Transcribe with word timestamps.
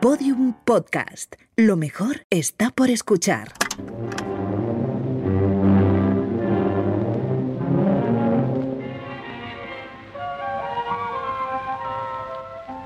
Podium 0.00 0.52
Podcast. 0.64 1.34
Lo 1.56 1.76
mejor 1.76 2.24
está 2.30 2.70
por 2.70 2.88
escuchar. 2.88 3.48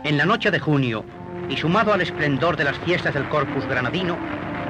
En 0.04 0.16
la 0.16 0.24
noche 0.24 0.50
de 0.50 0.58
junio, 0.58 1.04
y 1.50 1.56
sumado 1.58 1.92
al 1.92 2.00
esplendor 2.00 2.56
de 2.56 2.64
las 2.64 2.78
fiestas 2.78 3.12
del 3.12 3.28
Corpus 3.28 3.66
Granadino, 3.66 4.16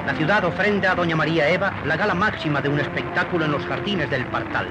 la 0.05 0.13
ciudad 0.17 0.43
ofrenda 0.43 0.91
a 0.91 0.95
Doña 0.95 1.15
María 1.15 1.49
Eva 1.49 1.73
la 1.85 1.95
gala 1.95 2.13
máxima 2.13 2.59
de 2.59 2.67
un 2.67 2.81
espectáculo 2.81 3.45
en 3.45 3.53
los 3.53 3.65
jardines 3.65 4.09
del 4.09 4.25
Partal. 4.25 4.67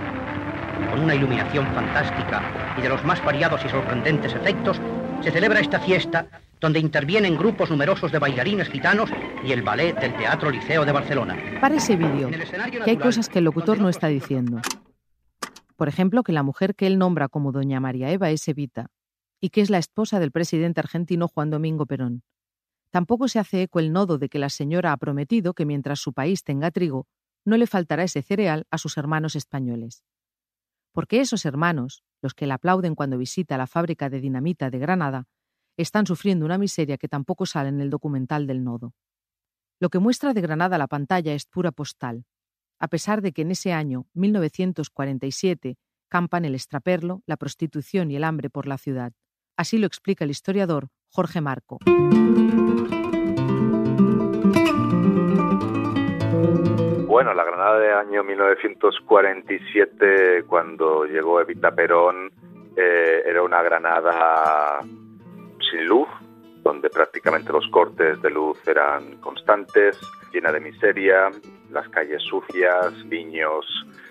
Con 0.91 1.01
una 1.01 1.15
iluminación 1.15 1.67
fantástica 1.75 2.43
y 2.77 2.83
de 2.83 2.91
los 2.91 3.03
más 3.03 3.25
variados 3.25 3.65
y 3.65 3.71
sorprendentes 3.71 4.35
efectos, 4.35 4.79
se 5.23 5.31
celebra 5.31 5.61
esta 5.61 5.81
fiesta 5.81 6.27
donde 6.63 6.79
intervienen 6.79 7.37
grupos 7.37 7.69
numerosos 7.71 8.13
de 8.13 8.21
bailarines 8.21 8.69
gitanos 8.69 9.11
y 9.45 9.51
el 9.51 9.63
ballet 9.63 9.99
del 9.99 10.17
Teatro 10.17 10.49
Liceo 10.49 10.85
de 10.85 10.93
Barcelona. 10.93 11.37
Para 11.61 11.75
ese 11.75 11.97
vídeo, 11.97 12.31
que 12.85 12.91
hay 12.91 12.97
cosas 12.97 13.29
que 13.29 13.41
el 13.41 13.45
locutor 13.45 13.81
no 13.81 13.89
está 13.89 14.07
diciendo. 14.07 14.63
Por 15.77 15.89
ejemplo, 15.89 16.23
que 16.23 16.33
la 16.33 16.45
mujer 16.45 16.77
que 16.77 16.87
él 16.87 16.99
nombra 16.99 17.29
como 17.29 17.51
Doña 17.51 17.81
María 17.81 18.11
Eva 18.11 18.31
es 18.31 18.47
Evita 18.47 18.87
y 19.41 19.51
que 19.51 19.61
es 19.61 19.71
la 19.71 19.79
esposa 19.79 20.21
del 20.21 20.31
presidente 20.31 20.79
argentino 20.79 21.27
Juan 21.27 21.51
Domingo 21.51 21.85
Perón. 21.85 22.23
Tampoco 22.91 23.27
se 23.27 23.41
hace 23.41 23.63
eco 23.63 23.81
el 23.81 23.93
nodo 23.93 24.19
de 24.19 24.29
que 24.29 24.39
la 24.39 24.49
señora 24.49 24.93
ha 24.93 24.97
prometido 24.99 25.55
que 25.55 25.67
mientras 25.67 25.99
su 25.99 26.13
país 26.13 26.45
tenga 26.45 26.71
trigo, 26.71 27.09
no 27.45 27.57
le 27.57 27.67
faltará 27.67 28.05
ese 28.05 28.23
cereal 28.23 28.67
a 28.71 28.79
sus 28.79 28.97
hermanos 28.99 29.35
españoles. 29.35 30.05
Porque 30.93 31.21
esos 31.21 31.45
hermanos, 31.45 32.05
los 32.21 32.35
que 32.35 32.47
la 32.47 32.55
aplauden 32.55 32.95
cuando 32.95 33.19
visita 33.19 33.59
la 33.59 33.67
fábrica 33.67 34.09
de 34.11 34.21
dinamita 34.21 34.71
de 34.71 34.79
Granada, 34.79 35.27
están 35.77 36.07
sufriendo 36.07 36.45
una 36.45 36.59
miseria 36.59 36.99
que 36.99 37.09
tampoco 37.09 37.47
sale 37.47 37.69
en 37.69 37.81
el 37.81 37.91
documental 37.91 38.47
del 38.47 38.65
nodo. 38.65 38.95
Lo 39.81 39.91
que 39.91 39.99
muestra 39.99 40.33
de 40.33 40.41
Granada 40.41 40.79
la 40.79 40.87
pantalla 40.87 41.35
es 41.35 41.47
pura 41.47 41.73
postal, 41.73 42.25
a 42.79 42.89
pesar 42.89 43.23
de 43.23 43.33
que 43.33 43.43
en 43.43 43.51
ese 43.51 43.73
año, 43.73 44.07
1947, 44.15 45.77
campan 46.09 46.45
el 46.45 46.55
extraperlo, 46.55 47.23
la 47.27 47.37
prostitución 47.37 48.11
y 48.11 48.17
el 48.17 48.25
hambre 48.25 48.51
por 48.51 48.67
la 48.67 48.79
ciudad. 48.79 49.13
Así 49.57 49.79
lo 49.79 49.87
explica 49.87 50.25
el 50.25 50.31
historiador 50.31 50.89
Jorge 51.09 51.41
Marco. 51.41 51.79
Bueno, 57.07 57.35
la 57.35 57.45
Granada 57.45 57.79
de 57.79 57.93
año 57.93 58.25
1947, 58.25 60.45
cuando 60.47 61.05
llegó 61.05 61.41
Evita 61.41 61.75
Perón, 61.75 62.33
eh, 62.77 63.23
era 63.27 63.43
una 63.43 63.63
Granada 63.63 64.81
sin 65.73 65.87
luz, 65.87 66.09
donde 66.63 66.91
prácticamente 66.91 67.53
los 67.53 67.67
cortes 67.69 68.21
de 68.23 68.31
luz 68.31 68.59
eran 68.67 69.17
constantes, 69.17 69.99
llena 70.33 70.53
de 70.53 70.61
miseria, 70.61 71.31
las 71.71 71.89
calles 71.89 72.23
sucias, 72.23 72.93
niños 73.07 73.67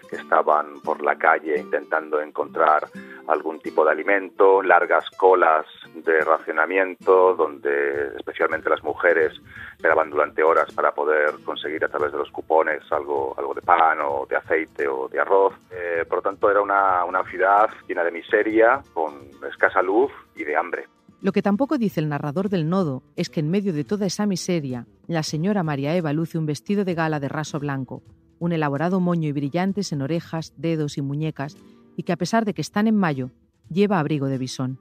que 0.10 0.18
estaban 0.18 0.82
por 0.82 1.02
la 1.02 1.16
calle 1.16 1.58
intentando 1.58 2.22
encontrar 2.22 2.86
algún 3.28 3.60
tipo 3.60 3.86
de 3.86 3.92
alimento, 3.92 4.62
largas 4.62 5.10
colas 5.12 5.66
de 5.96 6.20
racionamiento, 6.20 7.34
donde 7.36 8.08
especialmente 8.18 8.70
las 8.70 8.84
mujeres 8.84 9.32
esperaban 9.78 10.10
durante 10.10 10.44
horas 10.44 10.70
para 10.74 10.94
poder 10.94 11.36
conseguir 11.46 11.86
a 11.86 11.88
través 11.88 12.12
de 12.12 12.18
los 12.18 12.30
cupones 12.30 12.84
algo, 12.92 13.34
algo 13.38 13.54
de 13.54 13.62
pan 13.62 14.00
o 14.02 14.26
de 14.30 14.36
aceite 14.36 14.86
o 14.86 15.08
de 15.08 15.22
arroz. 15.22 15.54
Eh, 15.72 16.04
por 16.10 16.18
lo 16.18 16.22
tanto, 16.22 16.52
era 16.52 16.62
una, 16.62 17.06
una 17.06 17.24
ciudad 17.24 17.70
llena 17.88 18.04
de 18.04 18.12
miseria, 18.12 18.82
con 18.94 19.14
escasa 19.50 19.82
luz 19.82 20.12
y 20.36 20.44
de 20.44 20.58
hambre. 20.58 20.88
Lo 21.22 21.32
que 21.32 21.44
tampoco 21.44 21.78
dice 21.78 22.00
el 22.00 22.10
narrador 22.10 22.50
del 22.50 22.68
nodo 22.68 23.04
es 23.16 23.30
que 23.30 23.42
en 23.42 23.52
medio 23.52 23.74
de 23.74 23.84
toda 23.84 24.08
esa 24.08 24.26
miseria, 24.26 24.88
la 25.08 25.22
señora 25.22 25.62
María 25.62 25.96
Eva 25.96 26.14
luce 26.14 26.40
un 26.40 26.48
vestido 26.48 26.84
de 26.84 26.96
gala 26.96 27.20
de 27.20 27.30
raso 27.30 27.60
blanco, 27.60 28.02
un 28.40 28.54
elaborado 28.54 29.00
moño 29.00 29.30
y 29.30 29.32
brillantes 29.32 29.92
en 29.92 30.02
orejas, 30.02 30.52
dedos 30.58 30.98
y 30.98 31.04
muñecas, 31.04 31.58
y 31.96 32.04
que 32.04 32.12
a 32.12 32.18
pesar 32.18 32.44
de 32.44 32.56
que 32.56 32.62
están 32.62 32.88
en 32.88 32.96
mayo, 32.96 33.30
lleva 33.70 34.00
abrigo 34.00 34.26
de 34.28 34.40
bisón. 34.40 34.80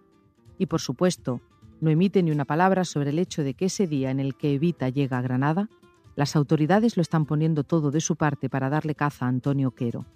Y 0.56 0.64
por 0.64 0.80
supuesto, 0.80 1.42
no 1.82 1.90
emite 1.90 2.22
ni 2.22 2.30
una 2.30 2.46
palabra 2.46 2.84
sobre 2.84 3.10
el 3.10 3.18
hecho 3.18 3.42
de 3.44 3.52
que 3.52 3.66
ese 3.66 3.86
día 3.86 4.10
en 4.10 4.18
el 4.18 4.34
que 4.34 4.54
Evita 4.54 4.88
llega 4.88 5.18
a 5.18 5.22
Granada, 5.22 5.68
las 6.16 6.36
autoridades 6.36 6.96
lo 6.96 7.02
están 7.02 7.26
poniendo 7.26 7.64
todo 7.64 7.90
de 7.90 8.00
su 8.00 8.16
parte 8.16 8.48
para 8.48 8.70
darle 8.70 8.94
caza 8.94 9.26
a 9.26 9.28
Antonio 9.28 9.72
Quero. 9.72 10.06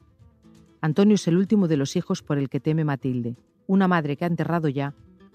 Antonio 0.81 1.16
es 1.16 1.28
el 1.28 1.37
último 1.37 1.69
de 1.69 1.77
los 1.77 1.97
hijos 1.97 2.22
por 2.22 2.38
el 2.38 2.48
que 2.48 2.60
teme 2.60 2.84
Matilde, 2.84 3.37
una 3.66 3.88
madre 3.88 4.16
que 4.16 4.25
ha 4.25 4.28
enterrado 4.28 4.69
ya 4.69 4.94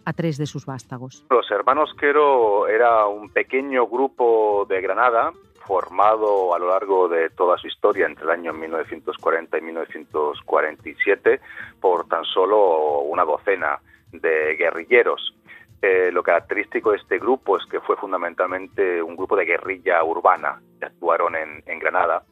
a 0.09 0.13
tres 0.13 0.37
de 0.37 0.47
sus 0.47 0.65
vástagos. 0.65 1.23
Los 1.29 1.49
hermanos 1.51 1.93
Quero 1.99 2.67
era 2.67 3.05
un 3.05 3.29
pequeño 3.29 3.87
grupo 3.87 4.65
de 4.67 4.81
Granada 4.81 5.31
formado 5.67 6.55
a 6.55 6.59
lo 6.59 6.69
largo 6.69 7.07
de 7.07 7.29
toda 7.29 7.55
su 7.59 7.67
historia 7.67 8.07
entre 8.07 8.23
el 8.23 8.31
año 8.31 8.51
1940 8.53 9.55
y 9.55 9.61
1947 9.61 11.39
por 11.79 12.07
tan 12.07 12.25
solo 12.25 13.01
una 13.01 13.23
docena 13.23 13.79
de 14.11 14.55
guerrilleros. 14.57 15.35
Eh, 15.81 16.09
lo 16.11 16.23
característico 16.23 16.91
de 16.91 16.97
este 16.97 17.19
grupo 17.19 17.55
es 17.57 17.65
que 17.67 17.79
fue 17.79 17.95
fundamentalmente 17.95 19.01
un 19.03 19.15
grupo 19.15 19.35
de 19.35 19.45
guerrilla 19.45 20.03
urbana 20.03 20.59
que 20.79 20.87
actuaron 20.87 21.35
en, 21.35 21.63
en 21.67 21.77
Granada 21.77 22.23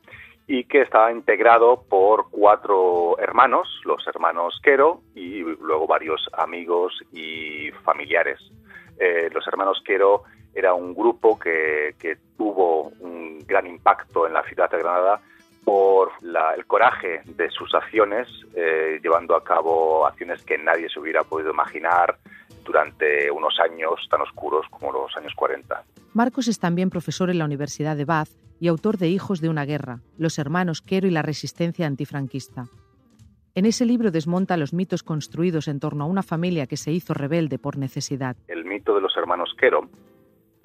y 0.47 0.63
que 0.63 0.81
estaba 0.81 1.11
integrado 1.11 1.83
por 1.89 2.29
cuatro 2.31 3.19
hermanos, 3.19 3.67
los 3.83 4.07
hermanos 4.07 4.59
Quero 4.63 5.01
y 5.13 5.41
luego 5.41 5.85
varios 5.87 6.29
amigos 6.33 6.93
y 7.11 7.69
familiares. 7.83 8.39
Eh, 8.97 9.29
los 9.33 9.45
hermanos 9.45 9.83
Quero 9.85 10.23
era 10.55 10.73
un 10.73 10.95
grupo 10.95 11.37
que, 11.37 11.95
que, 11.99 12.17
tuvo 12.37 12.91
un 13.01 13.39
gran 13.45 13.67
impacto 13.67 14.25
en 14.25 14.33
la 14.33 14.43
ciudad 14.43 14.69
de 14.71 14.79
Granada 14.79 15.19
por 15.65 16.11
el 16.55 16.65
coraje 16.65 17.21
de 17.25 17.49
sus 17.49 17.75
acciones, 17.75 18.27
eh, 18.55 18.99
llevando 19.03 19.35
a 19.35 19.43
cabo 19.43 20.07
acciones 20.07 20.41
que 20.43 20.57
nadie 20.57 20.87
se 20.89 20.99
hubiera 20.99 21.23
podido 21.23 21.51
imaginar 21.51 22.17
durante 22.63 23.29
unos 23.29 23.59
años 23.59 24.07
tan 24.09 24.21
oscuros 24.21 24.65
como 24.69 24.93
los 24.93 25.15
años 25.17 25.33
40. 25.35 25.83
Marcos 26.13 26.47
es 26.47 26.57
también 26.59 26.89
profesor 26.89 27.29
en 27.29 27.39
la 27.39 27.45
Universidad 27.45 27.97
de 27.97 28.05
Bath 28.05 28.29
y 28.59 28.67
autor 28.67 28.97
de 28.97 29.09
Hijos 29.09 29.41
de 29.41 29.49
una 29.49 29.65
guerra, 29.65 30.01
Los 30.17 30.39
hermanos 30.39 30.81
Quero 30.81 31.07
y 31.07 31.11
la 31.11 31.21
resistencia 31.21 31.87
antifranquista. 31.87 32.65
En 33.55 33.65
ese 33.65 33.85
libro 33.85 34.11
desmonta 34.11 34.57
los 34.57 34.73
mitos 34.73 35.01
construidos 35.03 35.67
en 35.67 35.79
torno 35.79 36.03
a 36.03 36.07
una 36.07 36.23
familia 36.23 36.67
que 36.67 36.77
se 36.77 36.91
hizo 36.91 37.13
rebelde 37.13 37.57
por 37.57 37.77
necesidad. 37.77 38.35
El 38.47 38.65
mito 38.65 38.93
de 38.93 39.01
los 39.01 39.17
hermanos 39.17 39.55
Quero 39.59 39.89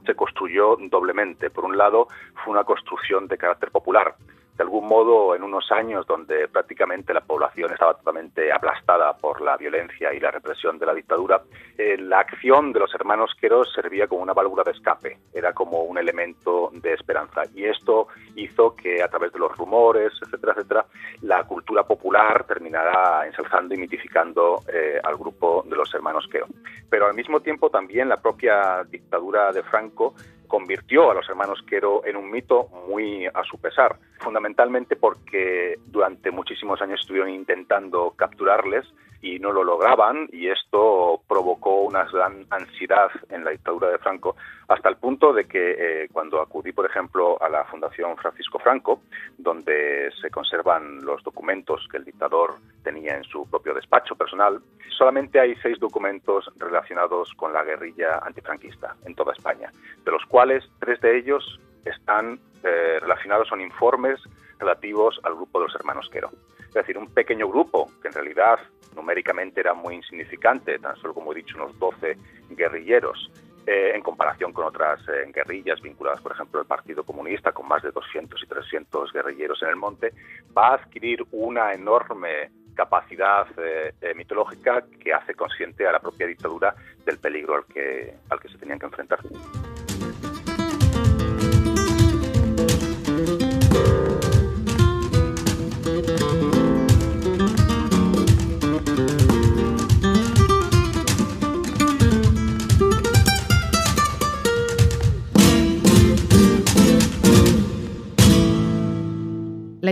se 0.04 0.14
construyó 0.14 0.76
doblemente. 0.90 1.50
Por 1.50 1.64
un 1.64 1.76
lado, 1.76 2.08
fue 2.44 2.52
una 2.52 2.64
construcción 2.64 3.28
de 3.28 3.38
carácter 3.38 3.70
popular. 3.70 4.16
Algún 4.62 4.86
modo, 4.86 5.34
en 5.34 5.42
unos 5.42 5.72
años 5.72 6.06
donde 6.06 6.46
prácticamente 6.46 7.12
la 7.12 7.20
población 7.20 7.72
estaba 7.72 7.94
totalmente 7.94 8.52
aplastada 8.52 9.12
por 9.16 9.40
la 9.40 9.56
violencia 9.56 10.14
y 10.14 10.20
la 10.20 10.30
represión 10.30 10.78
de 10.78 10.86
la 10.86 10.94
dictadura, 10.94 11.42
eh, 11.76 11.96
la 11.98 12.20
acción 12.20 12.72
de 12.72 12.78
los 12.78 12.94
hermanos 12.94 13.32
Queros 13.40 13.72
servía 13.74 14.06
como 14.06 14.22
una 14.22 14.34
válvula 14.34 14.62
de 14.62 14.70
escape, 14.70 15.18
era 15.34 15.52
como 15.52 15.82
un 15.82 15.98
elemento 15.98 16.70
de 16.74 16.92
esperanza. 16.92 17.42
Y 17.52 17.64
esto 17.64 18.06
hizo 18.36 18.76
que 18.76 19.02
a 19.02 19.08
través 19.08 19.32
de 19.32 19.40
los 19.40 19.50
rumores, 19.56 20.12
etcétera, 20.22 20.52
etcétera, 20.52 20.86
la 21.22 21.42
cultura 21.42 21.82
popular 21.82 22.44
terminara 22.44 23.26
ensalzando 23.26 23.74
y 23.74 23.78
mitificando 23.78 24.62
eh, 24.72 25.00
al 25.02 25.16
grupo 25.16 25.64
de 25.68 25.74
los 25.74 25.92
hermanos 25.92 26.28
Quero. 26.30 26.46
Pero 26.88 27.06
al 27.06 27.14
mismo 27.14 27.40
tiempo 27.40 27.68
también 27.68 28.08
la 28.08 28.18
propia 28.18 28.84
dictadura 28.88 29.50
de 29.50 29.64
Franco 29.64 30.14
convirtió 30.52 31.10
a 31.10 31.14
los 31.14 31.26
hermanos 31.30 31.64
Quero 31.66 32.04
en 32.04 32.14
un 32.14 32.30
mito 32.30 32.68
muy 32.86 33.24
a 33.24 33.42
su 33.42 33.56
pesar, 33.58 33.96
fundamentalmente 34.18 34.96
porque 34.96 35.78
durante 35.86 36.30
muchísimos 36.30 36.82
años 36.82 37.00
estuvieron 37.00 37.30
intentando 37.30 38.10
capturarles 38.10 38.84
y 39.22 39.38
no 39.38 39.52
lo 39.52 39.62
lograban 39.62 40.28
y 40.32 40.48
esto 40.48 41.22
provocó 41.28 41.82
una 41.82 42.04
gran 42.04 42.44
ansiedad 42.50 43.08
en 43.30 43.44
la 43.44 43.52
dictadura 43.52 43.88
de 43.88 43.98
Franco 43.98 44.36
hasta 44.68 44.88
el 44.88 44.96
punto 44.96 45.32
de 45.32 45.44
que 45.44 45.76
eh, 45.78 46.08
cuando 46.12 46.40
acudí, 46.40 46.72
por 46.72 46.86
ejemplo, 46.86 47.40
a 47.40 47.48
la 47.48 47.64
Fundación 47.64 48.16
Francisco 48.16 48.58
Franco, 48.58 49.02
donde 49.38 50.10
se 50.20 50.28
conservan 50.30 51.04
los 51.04 51.22
documentos 51.22 51.86
que 51.90 51.98
el 51.98 52.04
dictador 52.04 52.56
tenía 52.82 53.16
en 53.16 53.24
su 53.24 53.48
propio 53.48 53.74
despacho 53.74 54.16
personal, 54.16 54.60
solamente 54.96 55.38
hay 55.38 55.54
seis 55.62 55.78
documentos 55.78 56.50
relacionados 56.56 57.32
con 57.36 57.52
la 57.52 57.62
guerrilla 57.62 58.18
antifranquista 58.24 58.96
en 59.04 59.14
toda 59.14 59.32
España, 59.32 59.70
de 60.04 60.10
los 60.10 60.24
cuales 60.26 60.64
tres 60.80 61.00
de 61.00 61.18
ellos 61.18 61.60
están 61.84 62.40
eh, 62.64 62.98
relacionados, 63.00 63.48
son 63.48 63.60
informes 63.60 64.20
relativos 64.58 65.20
al 65.22 65.34
grupo 65.34 65.60
de 65.60 65.66
los 65.66 65.74
hermanos 65.74 66.08
Quero. 66.10 66.30
Es 66.72 66.74
decir, 66.74 66.96
un 66.96 67.08
pequeño 67.08 67.48
grupo 67.48 67.90
que 68.00 68.08
en 68.08 68.14
realidad 68.14 68.58
numéricamente 68.96 69.60
era 69.60 69.74
muy 69.74 69.96
insignificante, 69.96 70.78
tan 70.78 70.96
solo 70.96 71.12
como 71.12 71.32
he 71.32 71.36
dicho, 71.36 71.56
unos 71.56 71.78
12 71.78 72.16
guerrilleros, 72.50 73.30
eh, 73.66 73.92
en 73.94 74.02
comparación 74.02 74.52
con 74.52 74.64
otras 74.64 75.00
eh, 75.08 75.30
guerrillas 75.32 75.80
vinculadas, 75.80 76.20
por 76.20 76.32
ejemplo, 76.32 76.60
al 76.60 76.66
Partido 76.66 77.04
Comunista, 77.04 77.52
con 77.52 77.68
más 77.68 77.82
de 77.82 77.92
200 77.92 78.42
y 78.42 78.46
300 78.46 79.12
guerrilleros 79.12 79.62
en 79.62 79.68
el 79.68 79.76
monte, 79.76 80.12
va 80.56 80.68
a 80.68 80.74
adquirir 80.74 81.24
una 81.30 81.72
enorme 81.72 82.50
capacidad 82.74 83.46
eh, 83.58 83.92
mitológica 84.16 84.82
que 84.98 85.12
hace 85.12 85.34
consciente 85.34 85.86
a 85.86 85.92
la 85.92 86.00
propia 86.00 86.26
dictadura 86.26 86.74
del 87.04 87.18
peligro 87.18 87.54
al 87.54 87.64
que, 87.66 88.14
al 88.30 88.40
que 88.40 88.48
se 88.48 88.58
tenían 88.58 88.78
que 88.78 88.86
enfrentar. 88.86 89.20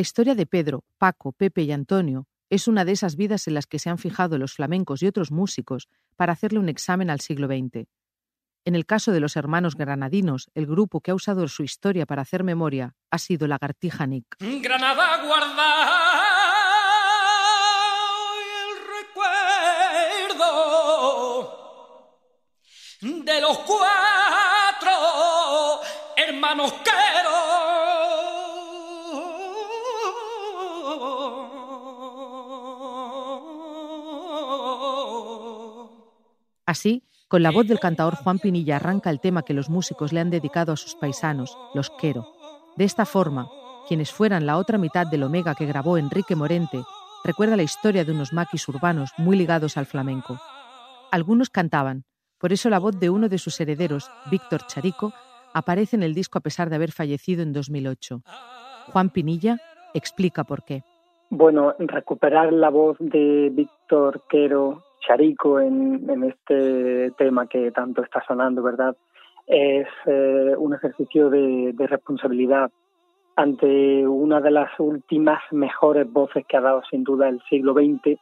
La 0.01 0.09
historia 0.09 0.35
de 0.35 0.47
Pedro, 0.47 0.83
Paco, 0.97 1.33
Pepe 1.33 1.61
y 1.61 1.73
Antonio 1.73 2.27
es 2.49 2.69
una 2.69 2.87
de 2.87 2.93
esas 2.93 3.17
vidas 3.17 3.47
en 3.49 3.53
las 3.53 3.67
que 3.67 3.79
se 3.79 3.91
han 3.91 3.99
fijado 3.99 4.39
los 4.39 4.55
flamencos 4.55 5.03
y 5.03 5.07
otros 5.07 5.31
músicos 5.31 5.91
para 6.17 6.33
hacerle 6.33 6.59
un 6.59 6.71
examen 6.71 7.11
al 7.11 7.21
siglo 7.21 7.49
XX. 7.49 7.87
En 8.65 8.75
el 8.75 8.87
caso 8.87 9.13
de 9.13 9.21
los 9.21 9.37
hermanos 9.37 9.77
granadinos, 9.77 10.49
el 10.55 10.65
grupo 10.65 11.03
que 11.03 11.11
ha 11.11 11.15
usado 11.15 11.47
su 11.49 11.65
historia 11.65 12.07
para 12.07 12.23
hacer 12.23 12.45
memoria 12.45 12.95
ha 13.11 13.19
sido 13.19 13.47
Lagartija 13.47 14.07
Nick. 14.07 14.39
Granada 14.41 15.23
guarda 15.23 15.69
el 18.57 18.71
recuerdo 23.03 23.23
de 23.23 23.41
los 23.43 23.59
cuatro 23.59 24.93
hermanos 26.17 26.73
Así, 36.71 37.03
con 37.27 37.43
la 37.43 37.51
voz 37.51 37.67
del 37.67 37.81
cantador 37.81 38.15
Juan 38.15 38.39
Pinilla 38.39 38.77
arranca 38.77 39.11
el 39.11 39.19
tema 39.19 39.43
que 39.43 39.55
los 39.55 39.69
músicos 39.69 40.13
le 40.13 40.21
han 40.21 40.31
dedicado 40.31 40.71
a 40.71 40.77
sus 40.77 40.95
paisanos, 40.95 41.59
los 41.75 41.91
Quero. 41.91 42.29
De 42.77 42.85
esta 42.85 43.07
forma, 43.07 43.49
quienes 43.89 44.13
fueran 44.13 44.47
la 44.47 44.57
otra 44.57 44.79
mitad 44.79 45.05
del 45.05 45.25
Omega 45.25 45.57
que 45.57 45.67
grabó 45.67 45.99
Enrique 45.99 46.37
Morente, 46.37 46.85
recuerda 47.25 47.57
la 47.57 47.65
historia 47.65 48.05
de 48.05 48.13
unos 48.13 48.33
maquis 48.33 48.69
urbanos 48.69 49.11
muy 49.19 49.37
ligados 49.37 49.77
al 49.77 49.87
flamenco. 49.87 50.39
Algunos 51.11 51.51
cantaban, 51.51 52.05
por 52.39 52.53
eso 52.53 52.71
la 52.71 52.79
voz 52.79 53.01
de 53.01 53.11
uno 53.11 53.29
de 53.29 53.39
sus 53.39 53.61
herederos, 53.61 54.09
Víctor 54.31 54.61
Charico, 54.69 55.13
aparece 55.53 55.97
en 55.97 56.05
el 56.05 56.15
disco 56.15 56.39
a 56.39 56.43
pesar 56.43 56.71
de 56.71 56.77
haber 56.77 56.93
fallecido 56.93 57.43
en 57.43 57.53
2008. 57.53 58.23
Juan 58.93 59.11
Pinilla 59.11 59.59
explica 59.93 60.45
por 60.45 60.63
qué. 60.63 60.85
Bueno, 61.31 61.75
recuperar 61.81 62.53
la 62.53 62.71
voz 62.71 62.97
de 63.01 63.51
Víctor 63.53 64.23
Quero 64.29 64.85
Charico 65.01 65.61
en, 65.61 66.25
este 66.25 67.11
tema 67.13 67.47
que 67.47 67.71
tanto 67.71 68.03
está 68.03 68.23
sonando, 68.27 68.63
¿verdad? 68.63 68.97
Es 69.47 69.89
eh, 70.07 70.55
un 70.57 70.75
ejercicio 70.75 71.31
de, 71.31 71.75
responsabilidad 71.79 72.71
ante 73.37 74.07
una 74.07 74.41
de 74.41 74.51
las 74.51 74.79
últimas 74.79 75.41
mejores 75.51 76.11
voces 76.13 76.45
que 76.47 76.57
ha 76.57 76.61
dado 76.61 76.83
sin 76.91 77.05
duda 77.05 77.29
el 77.29 77.41
siglo 77.49 77.73
XX, 77.73 78.19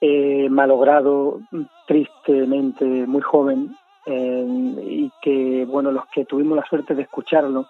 eh, 0.00 0.48
malogrado 0.48 1.40
tristemente 1.86 2.84
muy 2.84 3.22
joven 3.22 3.74
eh, 4.06 4.46
y 4.82 5.12
que, 5.22 5.66
bueno, 5.68 5.90
los 5.90 6.06
que 6.14 6.24
tuvimos 6.24 6.56
la 6.56 6.66
suerte 6.66 6.94
de 6.94 7.02
escucharlo 7.02 7.66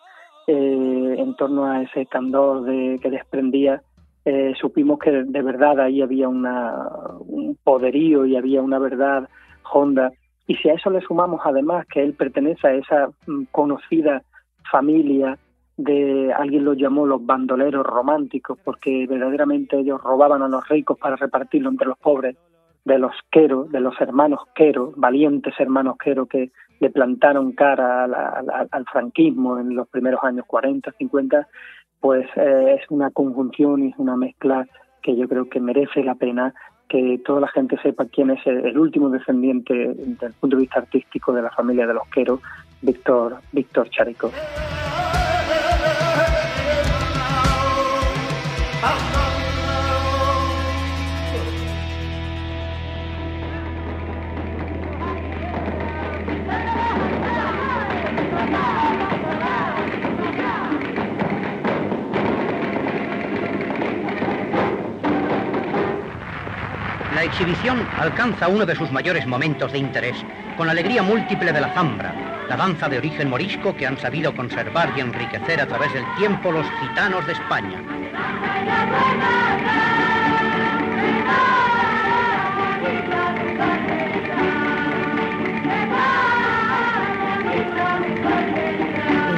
en 0.46 1.34
torno 1.36 1.64
a 1.64 1.80
ese 1.80 2.04
candor 2.04 2.64
de, 2.64 2.98
que 3.00 3.08
desprendía, 3.08 3.82
eh, 4.24 4.54
supimos 4.58 4.98
que 4.98 5.10
de 5.10 5.42
verdad 5.42 5.80
ahí 5.80 6.00
había 6.00 6.28
una, 6.28 6.88
un 7.20 7.58
poderío 7.62 8.24
y 8.24 8.36
había 8.36 8.62
una 8.62 8.78
verdad 8.78 9.28
honda. 9.70 10.12
Y 10.46 10.56
si 10.56 10.68
a 10.68 10.74
eso 10.74 10.90
le 10.90 11.00
sumamos 11.00 11.40
además 11.44 11.86
que 11.86 12.02
él 12.02 12.14
pertenece 12.14 12.66
a 12.66 12.74
esa 12.74 13.08
mm, 13.26 13.44
conocida 13.50 14.22
familia 14.70 15.38
de, 15.76 16.32
alguien 16.32 16.64
lo 16.64 16.74
llamó 16.74 17.06
los 17.06 17.24
bandoleros 17.24 17.84
románticos, 17.84 18.58
porque 18.64 19.06
verdaderamente 19.08 19.78
ellos 19.78 20.00
robaban 20.02 20.42
a 20.42 20.48
los 20.48 20.66
ricos 20.68 20.98
para 20.98 21.16
repartirlo 21.16 21.68
entre 21.68 21.88
los 21.88 21.98
pobres, 21.98 22.36
de 22.84 22.98
los 22.98 23.12
Quero, 23.30 23.64
de 23.64 23.80
los 23.80 23.98
hermanos 24.00 24.40
Quero, 24.54 24.92
valientes 24.96 25.54
hermanos 25.58 25.96
Quero 26.02 26.26
que 26.26 26.50
le 26.80 26.90
plantaron 26.90 27.52
cara 27.52 28.04
al 28.04 28.84
franquismo 28.86 29.58
en 29.58 29.74
los 29.74 29.88
primeros 29.88 30.22
años 30.22 30.44
40, 30.46 30.92
50, 30.92 31.48
pues 32.04 32.26
eh, 32.36 32.76
es 32.78 32.90
una 32.90 33.10
conjunción 33.10 33.82
y 33.82 33.88
es 33.88 33.94
una 33.96 34.14
mezcla 34.14 34.66
que 35.02 35.16
yo 35.16 35.26
creo 35.26 35.48
que 35.48 35.58
merece 35.58 36.04
la 36.04 36.14
pena 36.14 36.52
que 36.86 37.18
toda 37.24 37.40
la 37.40 37.48
gente 37.48 37.78
sepa 37.82 38.04
quién 38.04 38.28
es 38.28 38.46
el, 38.46 38.78
último 38.78 39.08
descendiente 39.08 39.72
desde 39.72 40.26
el 40.26 40.34
punto 40.34 40.56
de 40.56 40.60
vista 40.60 40.80
artístico 40.80 41.32
de 41.32 41.40
la 41.40 41.50
familia 41.50 41.86
de 41.86 41.94
los 41.94 42.06
Quero, 42.08 42.40
Víctor, 42.82 43.38
Víctor 43.52 43.88
Charico. 43.88 44.30
La 67.14 67.22
exhibición 67.22 67.86
alcanza 67.96 68.48
uno 68.48 68.66
de 68.66 68.74
sus 68.74 68.90
mayores 68.90 69.24
momentos 69.24 69.70
de 69.70 69.78
interés, 69.78 70.16
con 70.56 70.66
la 70.66 70.72
alegría 70.72 71.00
múltiple 71.00 71.52
de 71.52 71.60
la 71.60 71.72
zambra, 71.72 72.12
la 72.48 72.56
danza 72.56 72.88
de 72.88 72.98
origen 72.98 73.30
morisco 73.30 73.76
que 73.76 73.86
han 73.86 73.96
sabido 73.98 74.34
conservar 74.34 74.92
y 74.96 75.00
enriquecer 75.00 75.60
a 75.60 75.66
través 75.68 75.92
del 75.92 76.04
tiempo 76.16 76.50
los 76.50 76.66
gitanos 76.80 77.24
de 77.26 77.32
España. 77.34 77.80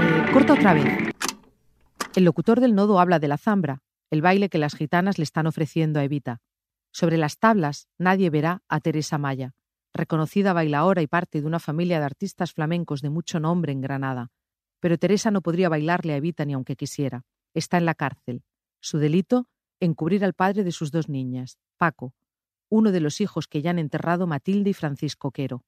Eh, 0.00 0.32
corta 0.32 0.54
otra 0.54 0.72
vez. 0.72 1.12
El 2.14 2.24
locutor 2.24 2.60
del 2.60 2.74
nodo 2.74 2.98
habla 3.00 3.18
de 3.18 3.28
la 3.28 3.36
zambra, 3.36 3.82
el 4.10 4.22
baile 4.22 4.48
que 4.48 4.56
las 4.56 4.74
gitanas 4.74 5.18
le 5.18 5.24
están 5.24 5.46
ofreciendo 5.46 6.00
a 6.00 6.04
Evita. 6.04 6.40
Sobre 6.96 7.18
las 7.18 7.38
tablas 7.38 7.90
nadie 7.98 8.30
verá 8.30 8.62
a 8.70 8.80
Teresa 8.80 9.18
Maya, 9.18 9.52
reconocida 9.92 10.54
bailaora 10.54 11.02
y 11.02 11.06
parte 11.06 11.42
de 11.42 11.46
una 11.46 11.58
familia 11.58 11.98
de 11.98 12.06
artistas 12.06 12.54
flamencos 12.54 13.02
de 13.02 13.10
mucho 13.10 13.38
nombre 13.38 13.70
en 13.70 13.82
Granada. 13.82 14.30
Pero 14.80 14.96
Teresa 14.96 15.30
no 15.30 15.42
podría 15.42 15.68
bailarle 15.68 16.14
a 16.14 16.16
Evita 16.16 16.46
ni 16.46 16.54
aunque 16.54 16.74
quisiera. 16.74 17.24
Está 17.52 17.76
en 17.76 17.84
la 17.84 17.94
cárcel. 17.94 18.44
Su 18.80 18.96
delito, 18.96 19.44
encubrir 19.78 20.24
al 20.24 20.32
padre 20.32 20.64
de 20.64 20.72
sus 20.72 20.90
dos 20.90 21.10
niñas, 21.10 21.58
Paco, 21.76 22.14
uno 22.70 22.92
de 22.92 23.00
los 23.00 23.20
hijos 23.20 23.46
que 23.46 23.60
ya 23.60 23.72
han 23.72 23.78
enterrado 23.78 24.26
Matilde 24.26 24.70
y 24.70 24.72
Francisco 24.72 25.32
Quero. 25.32 25.64